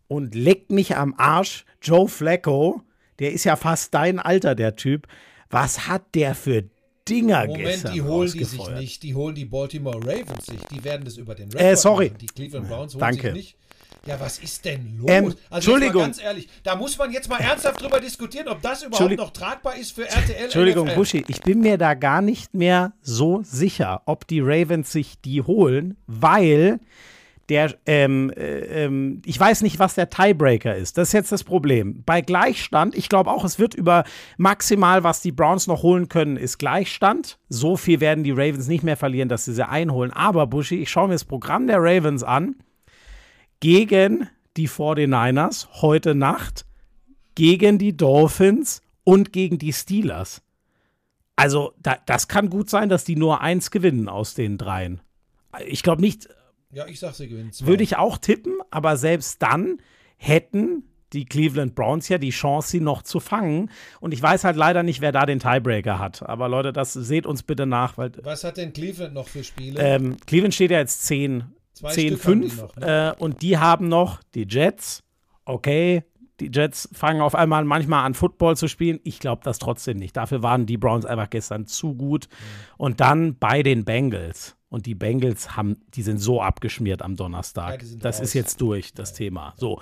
[0.08, 1.65] und leckt mich am Arsch.
[1.82, 2.82] Joe Flacco,
[3.20, 5.08] der ist ja fast dein Alter, der Typ.
[5.50, 6.65] Was hat der für
[7.08, 10.84] Dinger Moment, gestern die holen die sich nicht, die holen die Baltimore Ravens sich, die
[10.84, 12.06] werden das über den Rekord äh, sorry.
[12.08, 12.18] Machen.
[12.18, 13.28] Die Cleveland Browns holen Danke.
[13.28, 13.58] sich nicht.
[14.08, 15.10] Ja, was ist denn los?
[15.10, 16.02] Ähm, also Entschuldigung.
[16.04, 19.76] ganz ehrlich, da muss man jetzt mal ernsthaft drüber diskutieren, ob das überhaupt noch tragbar
[19.78, 20.44] ist für RTL.
[20.44, 20.96] Entschuldigung, NFL.
[20.96, 25.41] Buschi, ich bin mir da gar nicht mehr so sicher, ob die Ravens sich die
[25.41, 26.80] holen, weil
[27.50, 30.98] der, ähm, äh, ähm, ich weiß nicht, was der Tiebreaker ist.
[30.98, 32.04] Das ist jetzt das Problem.
[32.06, 34.04] Bei Gleichstand, ich glaube auch, es wird über
[34.38, 37.39] maximal, was die Browns noch holen können, ist Gleichstand.
[37.50, 40.12] So viel werden die Ravens nicht mehr verlieren, dass sie sie einholen.
[40.12, 42.56] Aber, Buschi, ich schaue mir das Programm der Ravens an
[43.60, 46.65] gegen die 49ers heute Nacht,
[47.36, 50.41] gegen die Dolphins und gegen die Steelers.
[51.36, 55.02] Also, da, das kann gut sein, dass die nur eins gewinnen aus den dreien.
[55.68, 56.30] Ich glaube nicht.
[56.72, 57.68] Ja, ich sag, sie gewinnen zwei.
[57.68, 59.82] Würde ich auch tippen, aber selbst dann
[60.18, 63.70] hätten die Cleveland Browns ja die Chance, sie noch zu fangen.
[64.00, 66.24] Und ich weiß halt leider nicht, wer da den Tiebreaker hat.
[66.24, 67.98] Aber Leute, das seht uns bitte nach.
[67.98, 69.82] Weil, Was hat denn Cleveland noch für Spiele?
[69.82, 71.46] Ähm, Cleveland steht ja jetzt 10
[71.81, 73.15] 10-5 ne?
[73.17, 75.03] äh, und die haben noch die Jets.
[75.45, 76.03] Okay,
[76.39, 78.99] die Jets fangen auf einmal manchmal an, Football zu spielen.
[79.03, 80.17] Ich glaube das trotzdem nicht.
[80.17, 82.27] Dafür waren die Browns einfach gestern zu gut.
[82.29, 82.75] Mhm.
[82.77, 84.55] Und dann bei den Bengals.
[84.69, 87.81] Und die Bengals haben, die sind so abgeschmiert am Donnerstag.
[87.81, 88.27] Ja, das raus.
[88.27, 89.17] ist jetzt durch, das ja.
[89.17, 89.53] Thema.
[89.57, 89.79] So.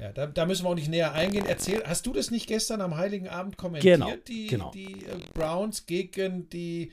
[0.00, 1.44] Ja, da, da, müssen wir auch nicht näher eingehen.
[1.46, 4.00] Erzähl, hast du das nicht gestern am Heiligen Abend kommentiert?
[4.00, 4.70] Genau, die, genau.
[4.70, 6.92] die äh, Browns gegen die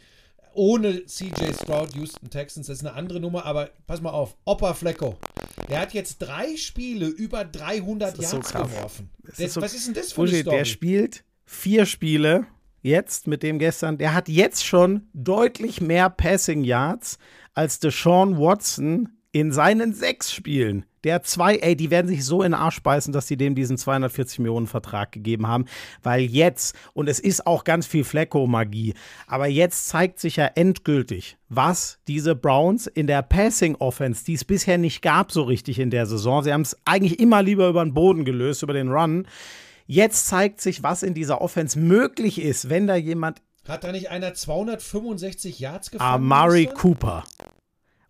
[0.53, 4.73] ohne CJ Stroud Houston Texans, das ist eine andere Nummer, aber pass mal auf, Opa
[4.73, 5.17] Flecko,
[5.69, 9.09] der hat jetzt drei Spiele über 300 Yards so geworfen.
[9.23, 10.57] Das ist so, was ist denn das für Buschi, eine Story?
[10.57, 12.47] Der spielt vier Spiele
[12.81, 17.19] jetzt mit dem gestern, der hat jetzt schon deutlich mehr Passing Yards
[17.53, 20.85] als Deshaun Watson in seinen sechs Spielen.
[21.03, 23.77] Der zwei, ey, die werden sich so in den Arsch beißen, dass sie dem diesen
[23.77, 25.65] 240 Millionen Vertrag gegeben haben,
[26.03, 28.95] weil jetzt, und es ist auch ganz viel Flecko-Magie,
[29.27, 34.77] aber jetzt zeigt sich ja endgültig, was diese Browns in der Passing-Offense, die es bisher
[34.77, 37.93] nicht gab so richtig in der Saison, sie haben es eigentlich immer lieber über den
[37.93, 39.25] Boden gelöst, über den Run,
[39.91, 43.41] Jetzt zeigt sich, was in dieser Offense möglich ist, wenn da jemand.
[43.67, 46.13] Hat da nicht einer 265 Yards gefangen?
[46.13, 47.23] Amari Cooper.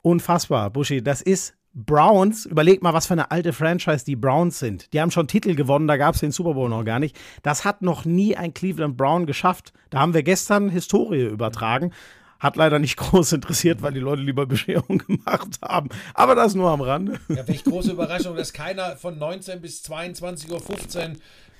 [0.02, 1.04] Unfassbar, Buschi.
[1.04, 2.46] Das ist Browns.
[2.46, 4.92] Überleg mal, was für eine alte Franchise die Browns sind.
[4.94, 7.18] Die haben schon Titel gewonnen, da gab es den Super Bowl noch gar nicht.
[7.44, 9.74] Das hat noch nie ein Cleveland Brown geschafft.
[9.90, 11.94] Da haben wir gestern Historie übertragen.
[12.40, 15.90] Hat leider nicht groß interessiert, weil die Leute lieber Bescherung gemacht haben.
[16.14, 17.20] Aber das nur am Rande.
[17.30, 21.16] Ja, welche große Überraschung, dass keiner von 19 bis 22.15 Uhr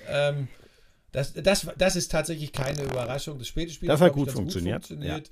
[0.10, 0.48] ähm,
[1.12, 3.40] das, das, das ist tatsächlich keine Überraschung.
[3.40, 4.82] Das späte Spiel das hat gut funktioniert.
[4.84, 5.32] Gut funktioniert.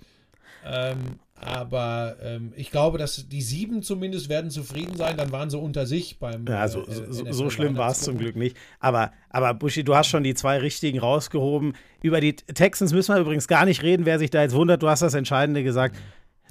[0.64, 0.92] Ja.
[0.92, 5.18] Ähm, aber ähm, ich glaube, dass die sieben zumindest werden zufrieden sein.
[5.18, 6.46] Dann waren sie unter sich beim.
[6.48, 8.58] Ja, also, äh, so, so schlimm war es zum Glück nicht.
[8.80, 11.74] Aber, aber Buschi, du hast schon die zwei richtigen rausgehoben.
[12.02, 14.82] Über die Texans müssen wir übrigens gar nicht reden, wer sich da jetzt wundert.
[14.82, 15.96] Du hast das Entscheidende gesagt.
[15.96, 16.00] Mhm.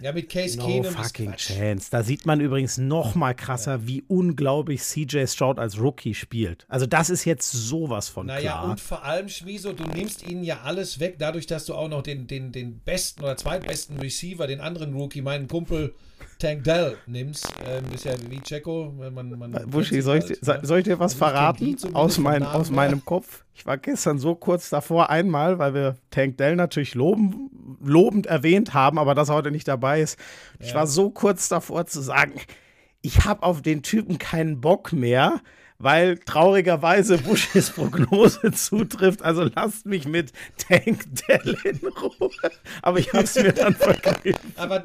[0.00, 1.88] Ja, mit Case no Keenum fucking chance.
[1.90, 3.86] Da sieht man übrigens noch mal krasser, ja.
[3.86, 6.66] wie unglaublich CJ Stroud als Rookie spielt.
[6.68, 8.60] Also das ist jetzt sowas von naja, klar.
[8.60, 11.88] Naja, und vor allem, Schmieso, du nimmst ihnen ja alles weg, dadurch, dass du auch
[11.88, 15.94] noch den, den, den besten oder zweitbesten Receiver, den anderen Rookie, meinen Kumpel
[16.38, 17.48] Tank Dell nimmst.
[17.66, 18.92] Ähm, ist ja wie Checo.
[18.96, 20.60] Man, man Buschi, soll, ich, halt, ne?
[20.62, 23.44] soll ich dir was also verraten aus, mein, aus meinem Kopf?
[23.54, 28.74] Ich war gestern so kurz davor einmal, weil wir Tank Dell natürlich loben, lobend erwähnt
[28.74, 30.18] haben, aber das heute nicht dabei ist.
[30.60, 32.34] Ich war so kurz davor zu sagen,
[33.00, 35.40] ich habe auf den Typen keinen Bock mehr
[35.78, 39.22] weil traurigerweise Bushis Prognose zutrifft.
[39.22, 42.30] Also lasst mich mit Tank Dell in Ruhe.
[42.82, 44.38] Aber ich habe es mir dann vergeben.
[44.56, 44.84] Aber,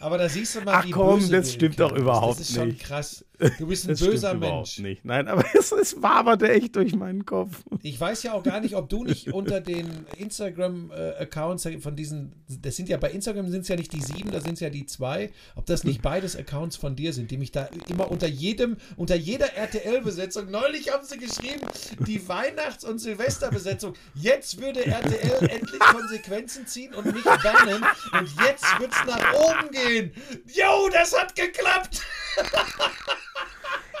[0.00, 2.50] aber da siehst du mal, Ach wie komm, das stimmt doch überhaupt nicht.
[2.50, 3.24] Das ist schon krass.
[3.58, 4.78] Du bist ein das böser Mensch.
[4.78, 5.04] Nicht.
[5.04, 7.62] Nein, aber es, es waberte echt durch meinen Kopf.
[7.82, 12.76] Ich weiß ja auch gar nicht, ob du nicht unter den Instagram-Accounts von diesen, das
[12.76, 14.86] sind ja bei Instagram sind es ja nicht die sieben, da sind es ja die
[14.86, 18.76] zwei, ob das nicht beides Accounts von dir sind, die mich da immer unter jedem,
[18.96, 21.66] unter jeder RTL-Besetzung, neulich haben sie geschrieben,
[22.06, 28.80] die Weihnachts- und Silvesterbesetzung, jetzt würde RTL endlich Konsequenzen ziehen und mich bannen und jetzt
[28.80, 30.12] wird es nach oben gehen.
[30.46, 32.02] Jo, das hat geklappt!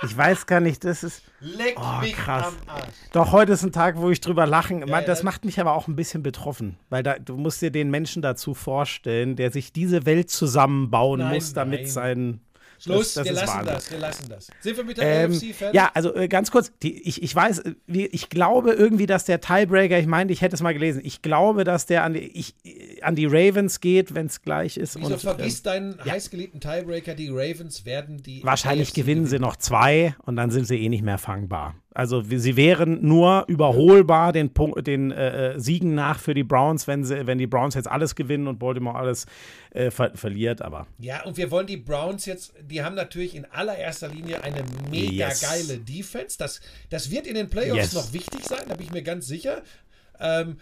[0.04, 1.22] Ich weiß gar nicht, das ist.
[1.40, 2.46] Leck oh, mich krass.
[2.46, 2.94] am Arsch.
[3.12, 4.86] Doch, heute ist ein Tag, wo ich drüber lachen.
[4.86, 5.24] Ja, das ja.
[5.24, 8.54] macht mich aber auch ein bisschen betroffen, weil da, du musst dir den Menschen dazu
[8.54, 11.88] vorstellen, der sich diese Welt zusammenbauen nein, muss, damit nein.
[11.88, 12.40] sein
[12.78, 13.74] Schluss, das, das wir lassen Wahnsinn.
[13.74, 14.46] das, wir lassen das.
[14.60, 15.74] Sind wir mit der ähm, AFC fertig?
[15.74, 19.40] Ja, also äh, ganz kurz, die, ich, ich weiß, äh, ich glaube irgendwie, dass der
[19.40, 22.54] Tiebreaker, ich meine, ich hätte es mal gelesen, ich glaube, dass der an die, ich,
[23.02, 24.96] an die Ravens geht, wenn es gleich ist.
[24.96, 26.12] Wieso und, vergisst äh, deinen ja.
[26.12, 30.76] heißgeliebten Tiebreaker, die Ravens werden die Wahrscheinlich gewinnen sie noch zwei und dann sind sie
[30.76, 31.74] eh nicht mehr fangbar.
[31.98, 36.86] Also sie wären nur überholbar den, Punkt, den äh, äh, Siegen nach für die Browns,
[36.86, 39.26] wenn, sie, wenn die Browns jetzt alles gewinnen und Baltimore alles
[39.72, 40.62] äh, ver verliert.
[40.62, 44.62] Aber ja, und wir wollen die Browns jetzt, die haben natürlich in allererster Linie eine
[44.92, 45.40] mega yes.
[45.40, 46.38] geile Defense.
[46.38, 47.94] Das, das wird in den Playoffs yes.
[47.94, 49.62] noch wichtig sein, da bin ich mir ganz sicher.
[50.20, 50.58] Ähm,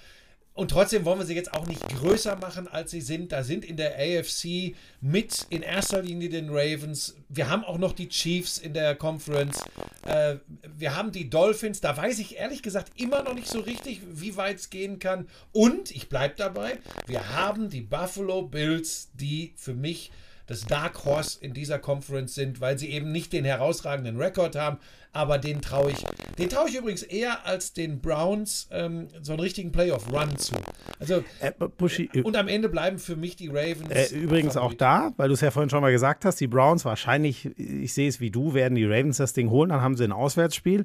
[0.57, 3.31] und trotzdem wollen wir sie jetzt auch nicht größer machen, als sie sind.
[3.31, 7.15] Da sind in der AFC mit in erster Linie den Ravens.
[7.29, 9.63] Wir haben auch noch die Chiefs in der Conference.
[10.07, 10.37] Äh,
[10.75, 11.83] wir haben die Dolphins.
[11.83, 15.29] Da weiß ich ehrlich gesagt immer noch nicht so richtig, wie weit es gehen kann.
[15.53, 20.11] Und ich bleibe dabei, wir haben die Buffalo Bills, die für mich
[20.47, 24.79] das Dark Horse in dieser Conference sind, weil sie eben nicht den herausragenden Rekord haben,
[25.13, 26.05] aber den traue ich,
[26.39, 30.55] den traue ich übrigens eher als den Browns ähm, so einen richtigen Playoff-Run zu.
[31.01, 34.13] Also äh, Buschi, äh, und am Ende bleiben für mich die Ravens.
[34.13, 36.85] Äh, übrigens auch da, weil du es ja vorhin schon mal gesagt hast, die Browns
[36.85, 40.05] wahrscheinlich, ich sehe es wie du, werden die Ravens das Ding holen, dann haben sie
[40.05, 40.85] ein Auswärtsspiel.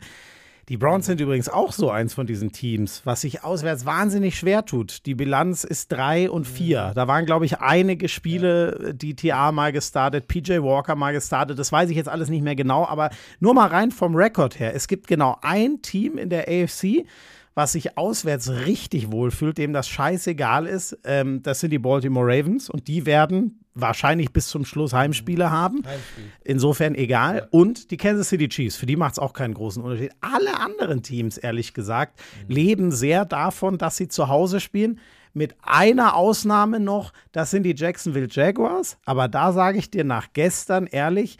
[0.72, 4.64] Die Browns sind übrigens auch so eins von diesen Teams, was sich auswärts wahnsinnig schwer
[4.64, 5.06] tut.
[5.06, 6.92] Die Bilanz ist 3 und 4.
[6.92, 6.94] Mhm.
[6.94, 11.60] Da waren, glaube ich, einige Spiele, die TA mal gestartet, PJ Walker mal gestartet.
[11.60, 13.10] Das weiß ich jetzt alles nicht mehr genau, aber
[13.42, 14.74] nur mal rein vom Rekord her.
[14.74, 17.06] Es gibt genau ein Team in der AFC,
[17.54, 20.98] was sich auswärts richtig wohlfühlt, dem das scheißegal ist.
[21.04, 25.84] Ähm, das sind die Baltimore Ravens und die werden wahrscheinlich bis zum Schluss Heimspiele haben.
[25.86, 26.24] Heimspiel.
[26.44, 27.48] Insofern egal.
[27.52, 30.12] Und die Kansas City Chiefs, für die macht es auch keinen großen Unterschied.
[30.22, 35.00] Alle anderen Teams, ehrlich gesagt, leben sehr davon, dass sie zu Hause spielen.
[35.34, 38.98] Mit einer Ausnahme noch, das sind die Jacksonville Jaguars.
[39.06, 41.38] Aber da sage ich dir nach gestern ehrlich,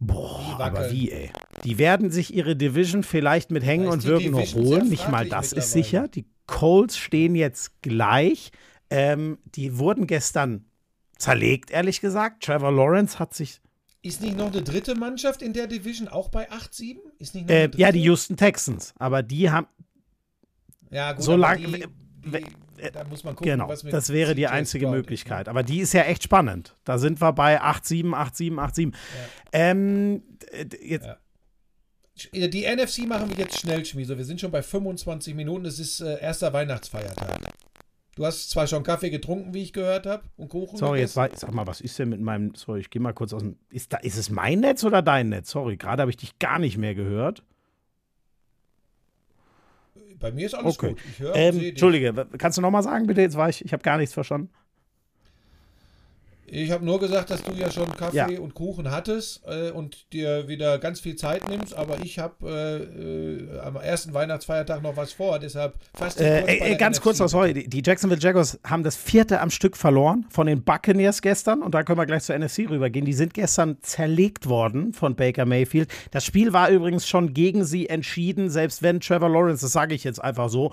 [0.00, 1.30] boah, aber wie, ey.
[1.62, 4.88] Die werden sich ihre Division vielleicht mit Hängen und Würgen noch holen.
[4.88, 6.08] Nicht mal das ist sicher.
[6.08, 8.50] Die Colts stehen jetzt gleich.
[8.90, 10.64] Ähm, die wurden gestern
[11.22, 12.44] zerlegt, ehrlich gesagt.
[12.44, 13.60] Trevor Lawrence hat sich
[14.02, 16.96] Ist nicht noch eine dritte Mannschaft in der Division auch bei 8-7?
[17.18, 18.92] Ist nicht noch Äh, ja, die Houston Texans.
[18.98, 19.66] Aber die haben,
[20.90, 21.72] Ja, gut, so aber lang- die,
[22.24, 25.48] we- die, da muss man gucken, genau, was mit das wäre die einzige ist, Möglichkeit.
[25.48, 26.76] Aber die ist ja echt spannend.
[26.84, 28.92] Da sind wir bei 8-7, 8-7, 8-7.
[29.52, 31.16] Ähm, d- d- jetzt, Ja.
[32.32, 34.16] Die NFC machen wir jetzt schnell, Schmieso.
[34.18, 35.64] Wir sind schon bei 25 Minuten.
[35.64, 37.38] Es ist äh, erster Weihnachtsfeiertag.
[38.14, 40.76] Du hast zwar schon Kaffee getrunken, wie ich gehört habe, und Kuchen.
[40.76, 43.32] sorry, jetzt war, sag mal, was ist denn mit meinem, sorry, ich gehe mal kurz
[43.32, 45.50] aus dem, ist, da, ist es mein Netz oder dein Netz?
[45.50, 47.42] Sorry, gerade habe ich dich gar nicht mehr gehört.
[50.20, 50.90] Bei mir ist alles Okay.
[50.90, 51.00] gut.
[51.10, 51.58] Ich höre Ähm.
[51.58, 53.22] Entschuldige, kannst du nochmal sagen, bitte?
[53.22, 54.50] Jetzt war ich, ich habe gar nichts verstanden.
[56.54, 58.40] Ich habe nur gesagt, dass du ja schon Kaffee Ja.
[58.40, 63.56] und Kuchen hattest äh, und dir wieder ganz viel Zeit nimmst, aber ich habe äh,
[63.56, 67.54] äh, am ersten Weihnachtsfeiertag noch was vor, deshalb fast Äh, äh, ganz kurz noch, sorry,
[67.54, 71.74] die, die Jacksonville Jaguars haben das vierte am Stück verloren von den Buccaneers gestern und
[71.74, 73.06] da können wir gleich zur NFC rübergehen.
[73.06, 75.88] Die sind gestern zerlegt worden von Baker Mayfield.
[76.10, 80.04] Das Spiel war übrigens schon gegen sie entschieden, selbst wenn Trevor Lawrence, das sage ich
[80.04, 80.70] jetzt einfach so,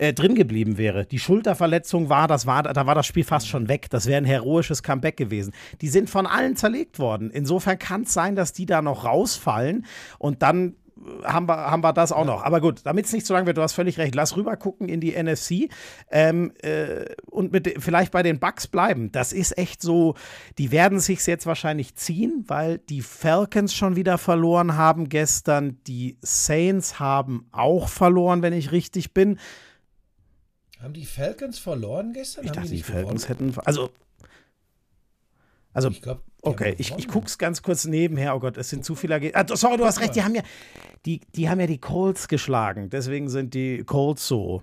[0.00, 1.04] äh, drin geblieben wäre.
[1.04, 3.90] Die Schulterverletzung war, das war, da war das Spiel fast schon weg.
[3.90, 5.52] Das wäre ein heroisches Comeback gewesen.
[5.82, 7.30] Die sind von allen zerlegt worden.
[7.30, 9.84] Insofern kann es sein, dass die da noch rausfallen
[10.18, 10.76] und dann
[11.24, 12.42] haben wir, haben wir das auch noch.
[12.42, 14.14] Aber gut, damit es nicht zu lang wird, du hast völlig recht.
[14.14, 15.70] Lass rüber gucken in die NFC
[16.10, 19.12] ähm, äh, und mit, vielleicht bei den Bucks bleiben.
[19.12, 20.14] Das ist echt so,
[20.58, 25.78] die werden sich jetzt wahrscheinlich ziehen, weil die Falcons schon wieder verloren haben gestern.
[25.86, 29.38] Die Saints haben auch verloren, wenn ich richtig bin.
[30.82, 32.44] Haben die Falcons verloren gestern?
[32.44, 33.54] Ich haben dachte, die nicht Falcons hätten.
[33.64, 33.90] Also.
[35.72, 38.34] Also, Ich glaube, Okay, ich, ich guck's ganz kurz nebenher.
[38.34, 39.14] Oh Gott, es sind zu viele.
[39.16, 40.16] Erge- Ah, sorry, du hast recht.
[40.16, 40.42] Die haben ja
[41.04, 42.88] die, die haben ja die Colts geschlagen.
[42.90, 44.62] Deswegen sind die Colts so.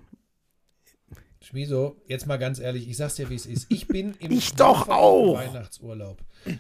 [1.48, 3.68] Schmieso, jetzt mal ganz ehrlich, ich sag's dir, wie es ist.
[3.70, 5.36] Ich bin im Ich doch auch.
[5.38, 6.18] Weihnachtsurlaub.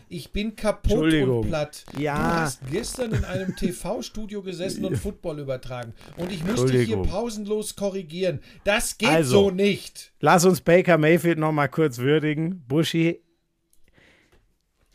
[0.07, 1.83] Ich bin kaputt und platt.
[1.99, 2.15] Ja.
[2.15, 5.93] Du hast gestern in einem TV-Studio gesessen und Football übertragen.
[6.15, 8.39] Und ich musste hier pausenlos korrigieren.
[8.63, 10.13] Das geht Also, so nicht.
[10.21, 12.63] Lass uns Baker Mayfield noch mal kurz würdigen.
[12.65, 13.19] Buschi,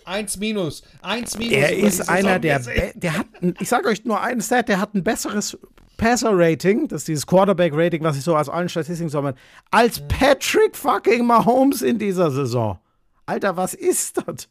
[0.06, 0.82] Eins minus.
[1.02, 1.52] Eins minus.
[1.54, 2.58] er über ist einer der,
[2.94, 5.58] der hat, ein- ich sage euch nur einen Stat, der hat ein besseres
[6.02, 9.36] Passer-Rating, das ist dieses Quarterback-Rating, was ich so aus allen Statistiken meine,
[9.70, 10.02] als.
[10.08, 12.78] Patrick fucking Mahomes in dieser Saison.
[13.24, 14.48] Alter, was ist das?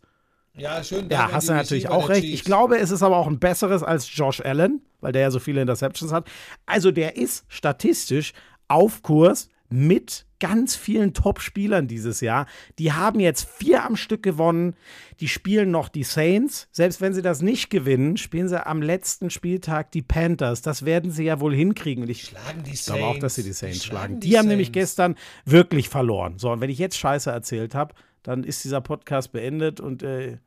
[0.53, 1.09] Ja, schön.
[1.09, 2.23] Ja, hast du natürlich auch recht.
[2.23, 2.33] Chiefs.
[2.33, 5.39] Ich glaube, es ist aber auch ein besseres als Josh Allen, weil der ja so
[5.39, 6.27] viele Interceptions hat.
[6.65, 8.31] Also der ist statistisch
[8.69, 12.47] auf Kurs mit ganz vielen Top-Spielern dieses Jahr.
[12.79, 14.75] Die haben jetzt vier am Stück gewonnen.
[15.19, 16.67] Die spielen noch die Saints.
[16.71, 20.61] Selbst wenn sie das nicht gewinnen, spielen sie am letzten Spieltag die Panthers.
[20.61, 22.03] Das werden sie ja wohl hinkriegen.
[22.03, 23.77] Und ich Schlagen die ich glaube auch, dass sie die Saints.
[23.77, 24.19] Saints schlagen.
[24.19, 24.95] die Die, haben nämlich Saints.
[24.95, 26.37] gestern wirklich verloren.
[26.37, 30.37] So, und wenn ich jetzt Scheiße erzählt habe, dann ist dieser Podcast beendet und äh,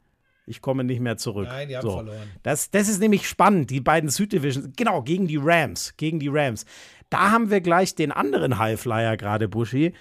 [0.46, 1.46] ich komme nicht mehr zurück.
[1.48, 1.92] Nein, die haben so.
[1.92, 2.30] verloren.
[2.42, 4.70] Das, das ist nämlich spannend, die beiden Süddivisions.
[4.76, 5.94] Genau, gegen die Rams.
[5.96, 6.66] Gegen die Rams.
[7.10, 9.92] Da haben wir gleich den anderen Highflyer gerade, Buschi.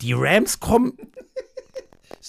[0.00, 0.92] Die Rams kommen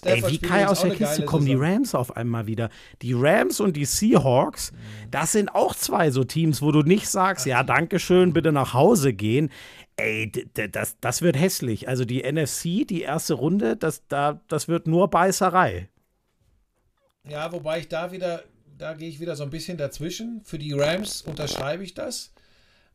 [0.04, 1.56] Ey, wie Kai aus der Kiste kommen die.
[1.56, 2.70] Rams auf einmal wieder.
[3.02, 4.72] Die Rams und die Seahawks,
[5.10, 8.74] das sind auch zwei so Teams, wo du nicht sagst, ja, danke schön, bitte nach
[8.74, 9.50] Hause gehen.
[9.96, 10.32] Ey,
[10.72, 11.88] das, das wird hässlich.
[11.88, 15.90] Also die NFC, die erste Runde, das, da, das wird nur Beißerei.
[17.28, 18.44] Ja, wobei ich da wieder,
[18.78, 20.42] da gehe ich wieder so ein bisschen dazwischen.
[20.44, 22.32] Für die Rams unterschreibe ich das,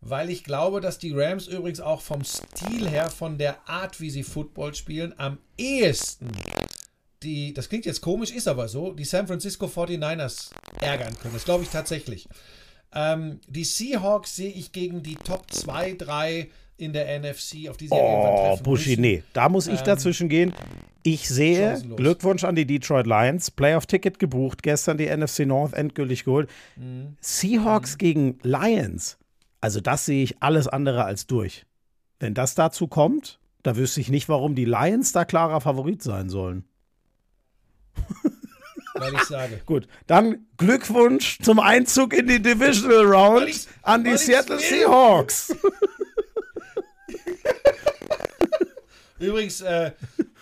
[0.02, 4.10] weil ich glaube, dass die Rams übrigens auch vom Stil her, von der Art, wie
[4.10, 6.28] sie Football spielen, am ehesten
[7.22, 11.34] die, das klingt jetzt komisch, ist aber so, die San Francisco 49ers ärgern können.
[11.34, 12.28] Das glaube ich tatsächlich.
[12.94, 17.86] Ähm, die Seahawks sehe ich gegen die Top 2, 3 in der NFC, auf die
[17.86, 19.00] sie irgendwann Oh, treffen Buschi, müssen.
[19.02, 20.52] nee, da muss ich dazwischen gehen.
[21.04, 21.80] Ich sehe.
[21.96, 26.50] Glückwunsch an die Detroit Lions, Playoff-Ticket gebucht, gestern die NFC North endgültig geholt.
[26.76, 27.16] Mhm.
[27.20, 29.16] Seahawks gegen Lions,
[29.62, 31.64] also das sehe ich alles andere als durch.
[32.20, 36.28] Wenn das dazu kommt, da wüsste ich nicht, warum die Lions da klarer Favorit sein
[36.28, 36.64] sollen.
[38.94, 39.60] Weil ich sage.
[39.64, 44.58] Gut, dann Glückwunsch zum Einzug in die Divisional Round ich's- an die Seattle.
[44.58, 45.56] Seahawks.
[49.18, 49.92] Übrigens, äh,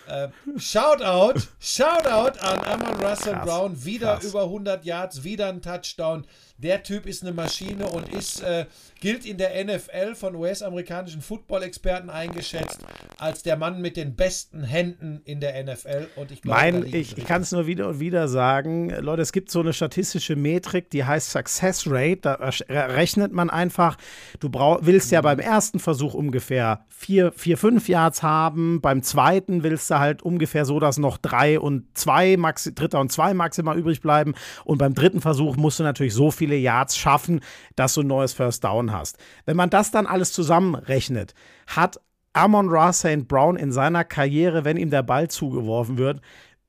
[0.07, 3.85] Äh, Shoutout, Shoutout an Amon Russell Krass, Brown.
[3.85, 4.25] Wieder krass.
[4.25, 6.25] über 100 Yards, wieder ein Touchdown.
[6.61, 8.65] Der Typ ist eine Maschine und ist, äh,
[8.99, 12.79] gilt in der NFL von US-amerikanischen Football-Experten eingeschätzt
[13.17, 16.07] als der Mann mit den besten Händen in der NFL.
[16.15, 19.31] Und ich glaube, Mein, ich, ich kann es nur wieder und wieder sagen, Leute, es
[19.31, 22.21] gibt so eine statistische Metrik, die heißt Success Rate.
[22.21, 22.35] Da
[22.69, 23.97] rechnet man einfach,
[24.39, 29.63] du brauch, willst ja beim ersten Versuch ungefähr vier, vier, fünf Yards haben, beim zweiten
[29.63, 33.77] willst du halt ungefähr so, dass noch drei und zwei, maxi, dritter und zwei maximal
[33.77, 34.35] übrig bleiben.
[34.63, 37.39] Und beim dritten Versuch musst du natürlich so viele Yards schaffen,
[37.75, 39.17] dass du ein neues First Down hast.
[39.45, 41.33] Wenn man das dann alles zusammenrechnet,
[41.67, 41.99] hat
[42.33, 43.27] Amon Ra St.
[43.27, 46.21] Brown in seiner Karriere, wenn ihm der Ball zugeworfen wird,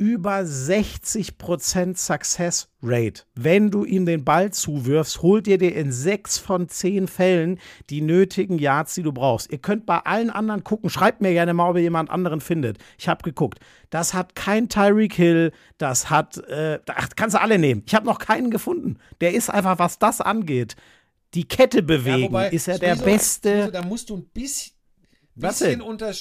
[0.03, 3.23] über 60% Success Rate.
[3.37, 8.01] Wenn du ihm den Ball zuwirfst, holt ihr dir in sechs von zehn Fällen die
[8.01, 9.53] nötigen Yards, die du brauchst.
[9.53, 10.91] Ihr könnt bei allen anderen gucken.
[10.91, 12.79] Schreibt mir gerne mal, ob ihr jemand anderen findet.
[12.99, 13.61] Ich habe geguckt.
[13.91, 15.53] Das hat kein Tyreek Hill.
[15.79, 17.85] Das hat, äh, ach, kannst du alle nehmen.
[17.87, 18.97] Ich habe noch keinen gefunden.
[19.21, 20.75] Der ist einfach, was das angeht,
[21.35, 23.51] die Kette bewegen, wobei, ist er der Smiso, Beste.
[23.53, 24.73] Smiso, Da musst du ein bisschen,
[25.37, 25.89] Was bisschen denn?
[25.89, 26.13] unter.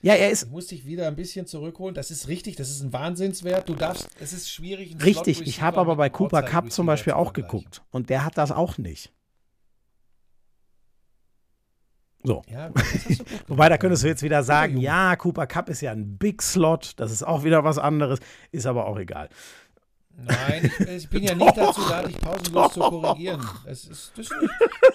[0.00, 1.94] Ja, er ist Du musst dich wieder ein bisschen zurückholen.
[1.94, 3.68] Das ist richtig, das ist ein Wahnsinnswert.
[3.68, 4.96] Du darfst, es ist schwierig.
[5.04, 8.52] Richtig, ich habe aber bei Cooper Cup zum Beispiel auch geguckt und der hat das
[8.52, 9.12] auch nicht.
[12.22, 12.42] So.
[12.48, 13.24] Ja, das.
[13.46, 16.92] Wobei, da könntest du jetzt wieder sagen, ja, Cooper Cup ist ja ein Big Slot,
[16.96, 18.18] das ist auch wieder was anderes,
[18.50, 19.28] ist aber auch egal.
[20.20, 23.40] Nein, ich, ich bin ja nicht dazu da, dich pausenlos zu korrigieren.
[23.66, 24.34] Es ist, das ist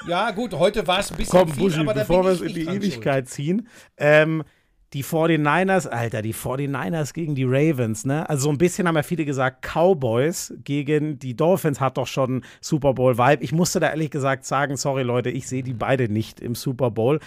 [0.07, 2.41] ja, gut, heute war es ein bisschen Komm, viel, Buschi, aber da bevor wir es
[2.41, 4.43] in die Ewigkeit ziehen, ähm,
[4.93, 8.29] die 49ers, Alter, die 49ers gegen die Ravens, ne?
[8.29, 12.43] Also so ein bisschen haben ja viele gesagt, Cowboys gegen die Dolphins hat doch schon
[12.61, 13.43] Super Bowl-Vibe.
[13.43, 16.91] Ich musste da ehrlich gesagt sagen, sorry Leute, ich sehe die beide nicht im Super
[16.91, 17.19] Bowl.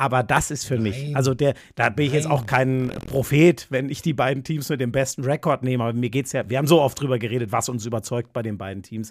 [0.00, 1.16] Aber das ist für mich, Nein.
[1.16, 2.32] also der, da bin ich jetzt Nein.
[2.32, 5.82] auch kein Prophet, wenn ich die beiden Teams mit dem besten Rekord nehme.
[5.82, 8.58] Aber mir geht's ja, wir haben so oft drüber geredet, was uns überzeugt bei den
[8.58, 9.10] beiden Teams.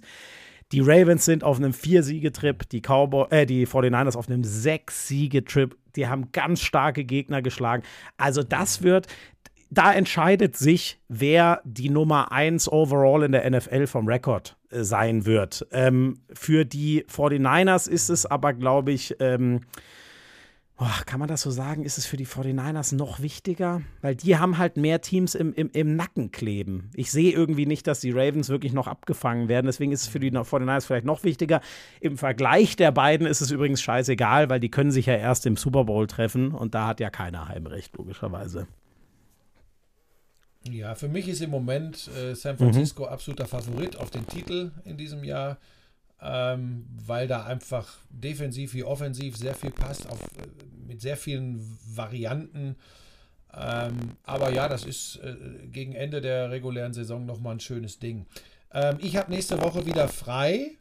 [0.72, 5.78] Die Ravens sind auf einem Vier-Siege-Trip, die Cowboy, äh, die 49ers auf einem Sechs-Siege-Trip.
[5.96, 7.84] Die haben ganz starke Gegner geschlagen.
[8.18, 9.08] Also das wird,
[9.70, 15.26] da entscheidet sich, wer die Nummer 1 overall in der NFL vom Rekord äh, sein
[15.26, 15.66] wird.
[15.72, 19.62] Ähm, für die 49ers ist es aber, glaube ich, ähm,
[20.78, 21.84] Boah, kann man das so sagen?
[21.84, 23.82] Ist es für die 49ers noch wichtiger?
[24.02, 26.92] Weil die haben halt mehr Teams im, im, im Nacken kleben.
[26.94, 29.66] Ich sehe irgendwie nicht, dass die Ravens wirklich noch abgefangen werden.
[29.66, 31.62] Deswegen ist es für die 49ers vielleicht noch wichtiger.
[32.00, 35.58] Im Vergleich der beiden ist es übrigens scheißegal, weil die können sich ja erst im
[35.58, 38.68] Super Bowl treffen und da hat ja keiner Heimrecht, logischerweise.
[40.70, 42.36] Ja, für mich ist im Moment äh, Mhm.
[42.36, 45.58] San Francisco absoluter Favorit auf den Titel in diesem Jahr,
[46.22, 50.20] ähm, weil da einfach defensiv wie offensiv sehr viel passt, auf,
[50.88, 52.76] mit sehr vielen Varianten.
[53.54, 55.36] Ähm, aber ja, das ist äh,
[55.68, 58.26] gegen Ende der regulären Saison nochmal ein schönes Ding.
[58.74, 60.72] Ähm, ich habe nächste Woche wieder frei.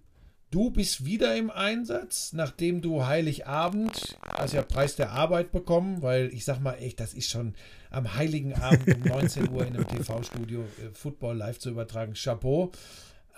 [0.51, 6.29] Du bist wieder im Einsatz, nachdem du Heiligabend, hast ja Preis der Arbeit bekommen, weil
[6.33, 7.55] ich sag mal echt, das ist schon
[7.91, 12.15] am Heiligen Abend um 19 Uhr in einem TV-Studio äh, Football live zu übertragen.
[12.15, 12.73] Chapeau.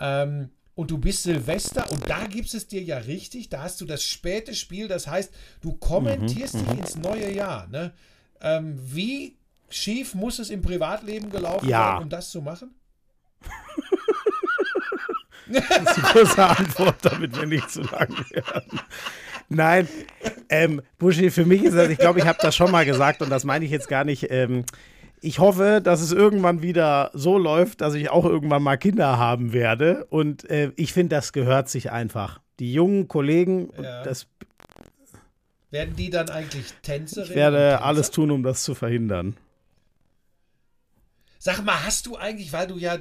[0.01, 3.85] Ähm, und du bist Silvester und da gibt es dir ja richtig, da hast du
[3.85, 7.67] das späte Spiel, das heißt, du kommentierst dich ins neue Jahr.
[7.67, 7.91] Ne?
[8.41, 9.35] Ähm, wie
[9.69, 11.95] schief muss es im Privatleben gelaufen Ja.
[11.95, 12.77] sein, um das zu machen?
[15.49, 18.81] Das ist die kurze Antwort, damit wir nicht zu lang werden.
[19.49, 19.89] Nein,
[20.49, 23.31] ähm, Buschi, für mich ist das, ich glaube, ich habe das schon mal gesagt und
[23.31, 24.31] das meine ich jetzt gar nicht.
[24.31, 24.65] Ähm,
[25.21, 29.53] ich hoffe, dass es irgendwann wieder so läuft, dass ich auch irgendwann mal Kinder haben
[29.53, 30.07] werde.
[30.11, 32.41] Und äh, ich finde, das gehört sich einfach.
[32.59, 34.03] Die jungen Kollegen, und Ja.
[34.03, 34.27] das,
[35.71, 37.31] Werden die dann eigentlich Tänzerinnen?
[37.31, 39.37] ich werde alles tun, um das zu verhindern.
[41.41, 42.99] Sag mal, hast du eigentlich, weil du ja,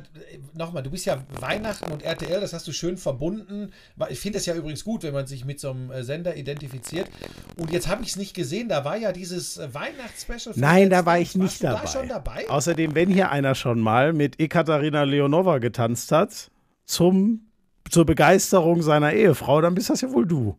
[0.53, 3.73] nochmal, du bist ja Weihnachten und RTL, das hast du schön verbunden.
[4.09, 7.09] Ich finde es ja übrigens gut, wenn man sich mit so einem äh, Sender identifiziert.
[7.55, 10.53] Und jetzt habe ich es nicht gesehen, da war ja dieses äh, Weihnachtsspecial.
[10.55, 11.81] Nein, da war ich nicht dabei.
[11.81, 12.47] Da schon dabei?
[12.47, 16.51] Außerdem, wenn hier einer schon mal mit Ekaterina Leonova getanzt hat,
[16.85, 17.47] zum,
[17.89, 20.55] zur Begeisterung seiner Ehefrau, dann bist das ja wohl du.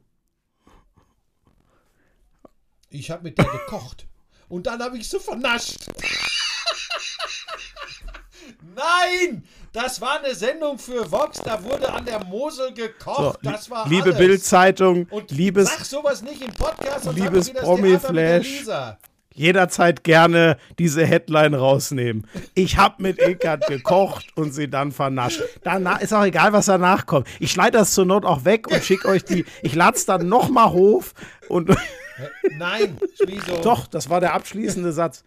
[2.91, 4.09] Ich habe mit der gekocht.
[4.49, 5.89] Und dann habe ich sie vernascht.
[8.79, 9.45] Nein!
[9.73, 13.39] Das war eine Sendung für Vox, da wurde an der Mosel So, gekocht.
[13.43, 14.13] das war liebe.
[14.15, 17.13] Bildzeitung, Und liebes sag sowas nicht im Podcast.
[17.13, 18.65] liebes Promi-Flash.
[19.39, 22.27] Jederzeit gerne diese Headline rausnehmen.
[22.55, 25.41] Ich habe mit Eckart gekocht und sie dann vernascht.
[25.63, 27.27] Danach ist auch egal, was danach kommt.
[27.41, 29.45] Ich schneide das zur Not auch weg und schicke euch die.
[29.63, 31.05] Ich lade es dann nochmal hoch
[31.49, 31.75] und.
[32.59, 33.61] Nein, Schmiso.
[33.63, 35.25] Doch, das war der abschließende Satz.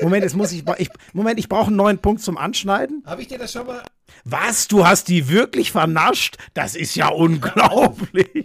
[0.00, 0.64] Moment, jetzt muss ich.
[0.78, 3.04] ich Moment, ich brauche einen neuen Punkt zum Anschneiden.
[3.06, 3.82] Habe ich dir das schon mal.
[4.24, 4.68] Was?
[4.68, 6.38] Du hast die wirklich vernascht?
[6.54, 8.44] Das ist ja unglaublich.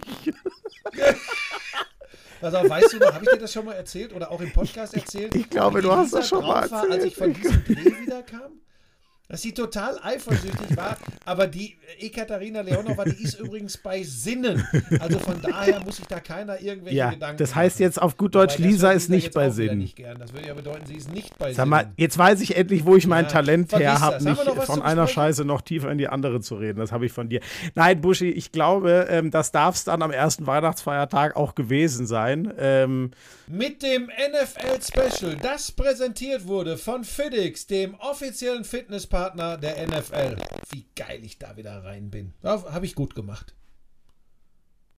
[2.40, 4.52] Pass auf, weißt du noch, habe ich dir das schon mal erzählt oder auch im
[4.52, 5.34] Podcast erzählt?
[5.34, 6.82] Ich, ich glaube, du hast das schon mal erzählt.
[6.82, 8.52] War, als ich von diesem Dreh wiederkam?
[9.30, 10.96] Dass sie total eifersüchtig war.
[11.24, 14.66] Aber die Ekaterina Leonova, die ist übrigens bei Sinnen.
[14.98, 17.82] Also von daher muss sich da keiner irgendwelche ja, Gedanken Das heißt machen.
[17.84, 19.78] jetzt auf gut Deutsch, Lisa ist nicht bei Sinnen.
[19.78, 19.98] Nicht.
[20.18, 21.94] Das würde ja bedeuten, sie ist nicht bei Sag mal, Sinnen.
[21.96, 25.06] jetzt weiß ich endlich, wo ich mein ja, Talent her habe, nicht von einer?
[25.06, 26.78] Scheiße noch tiefer in die andere zu reden.
[26.78, 27.40] Das habe ich von dir.
[27.74, 32.52] Nein, Buschi, ich glaube, ähm, das darf es dann am ersten Weihnachtsfeiertag auch gewesen sein.
[32.58, 33.10] Ähm,
[33.52, 40.36] Mit dem NFL-Special, das präsentiert wurde von FitX, dem offiziellen Fitnesspartner Partner der NFL.
[40.70, 42.32] Wie geil ich da wieder rein bin.
[42.44, 43.56] Habe ich gut gemacht.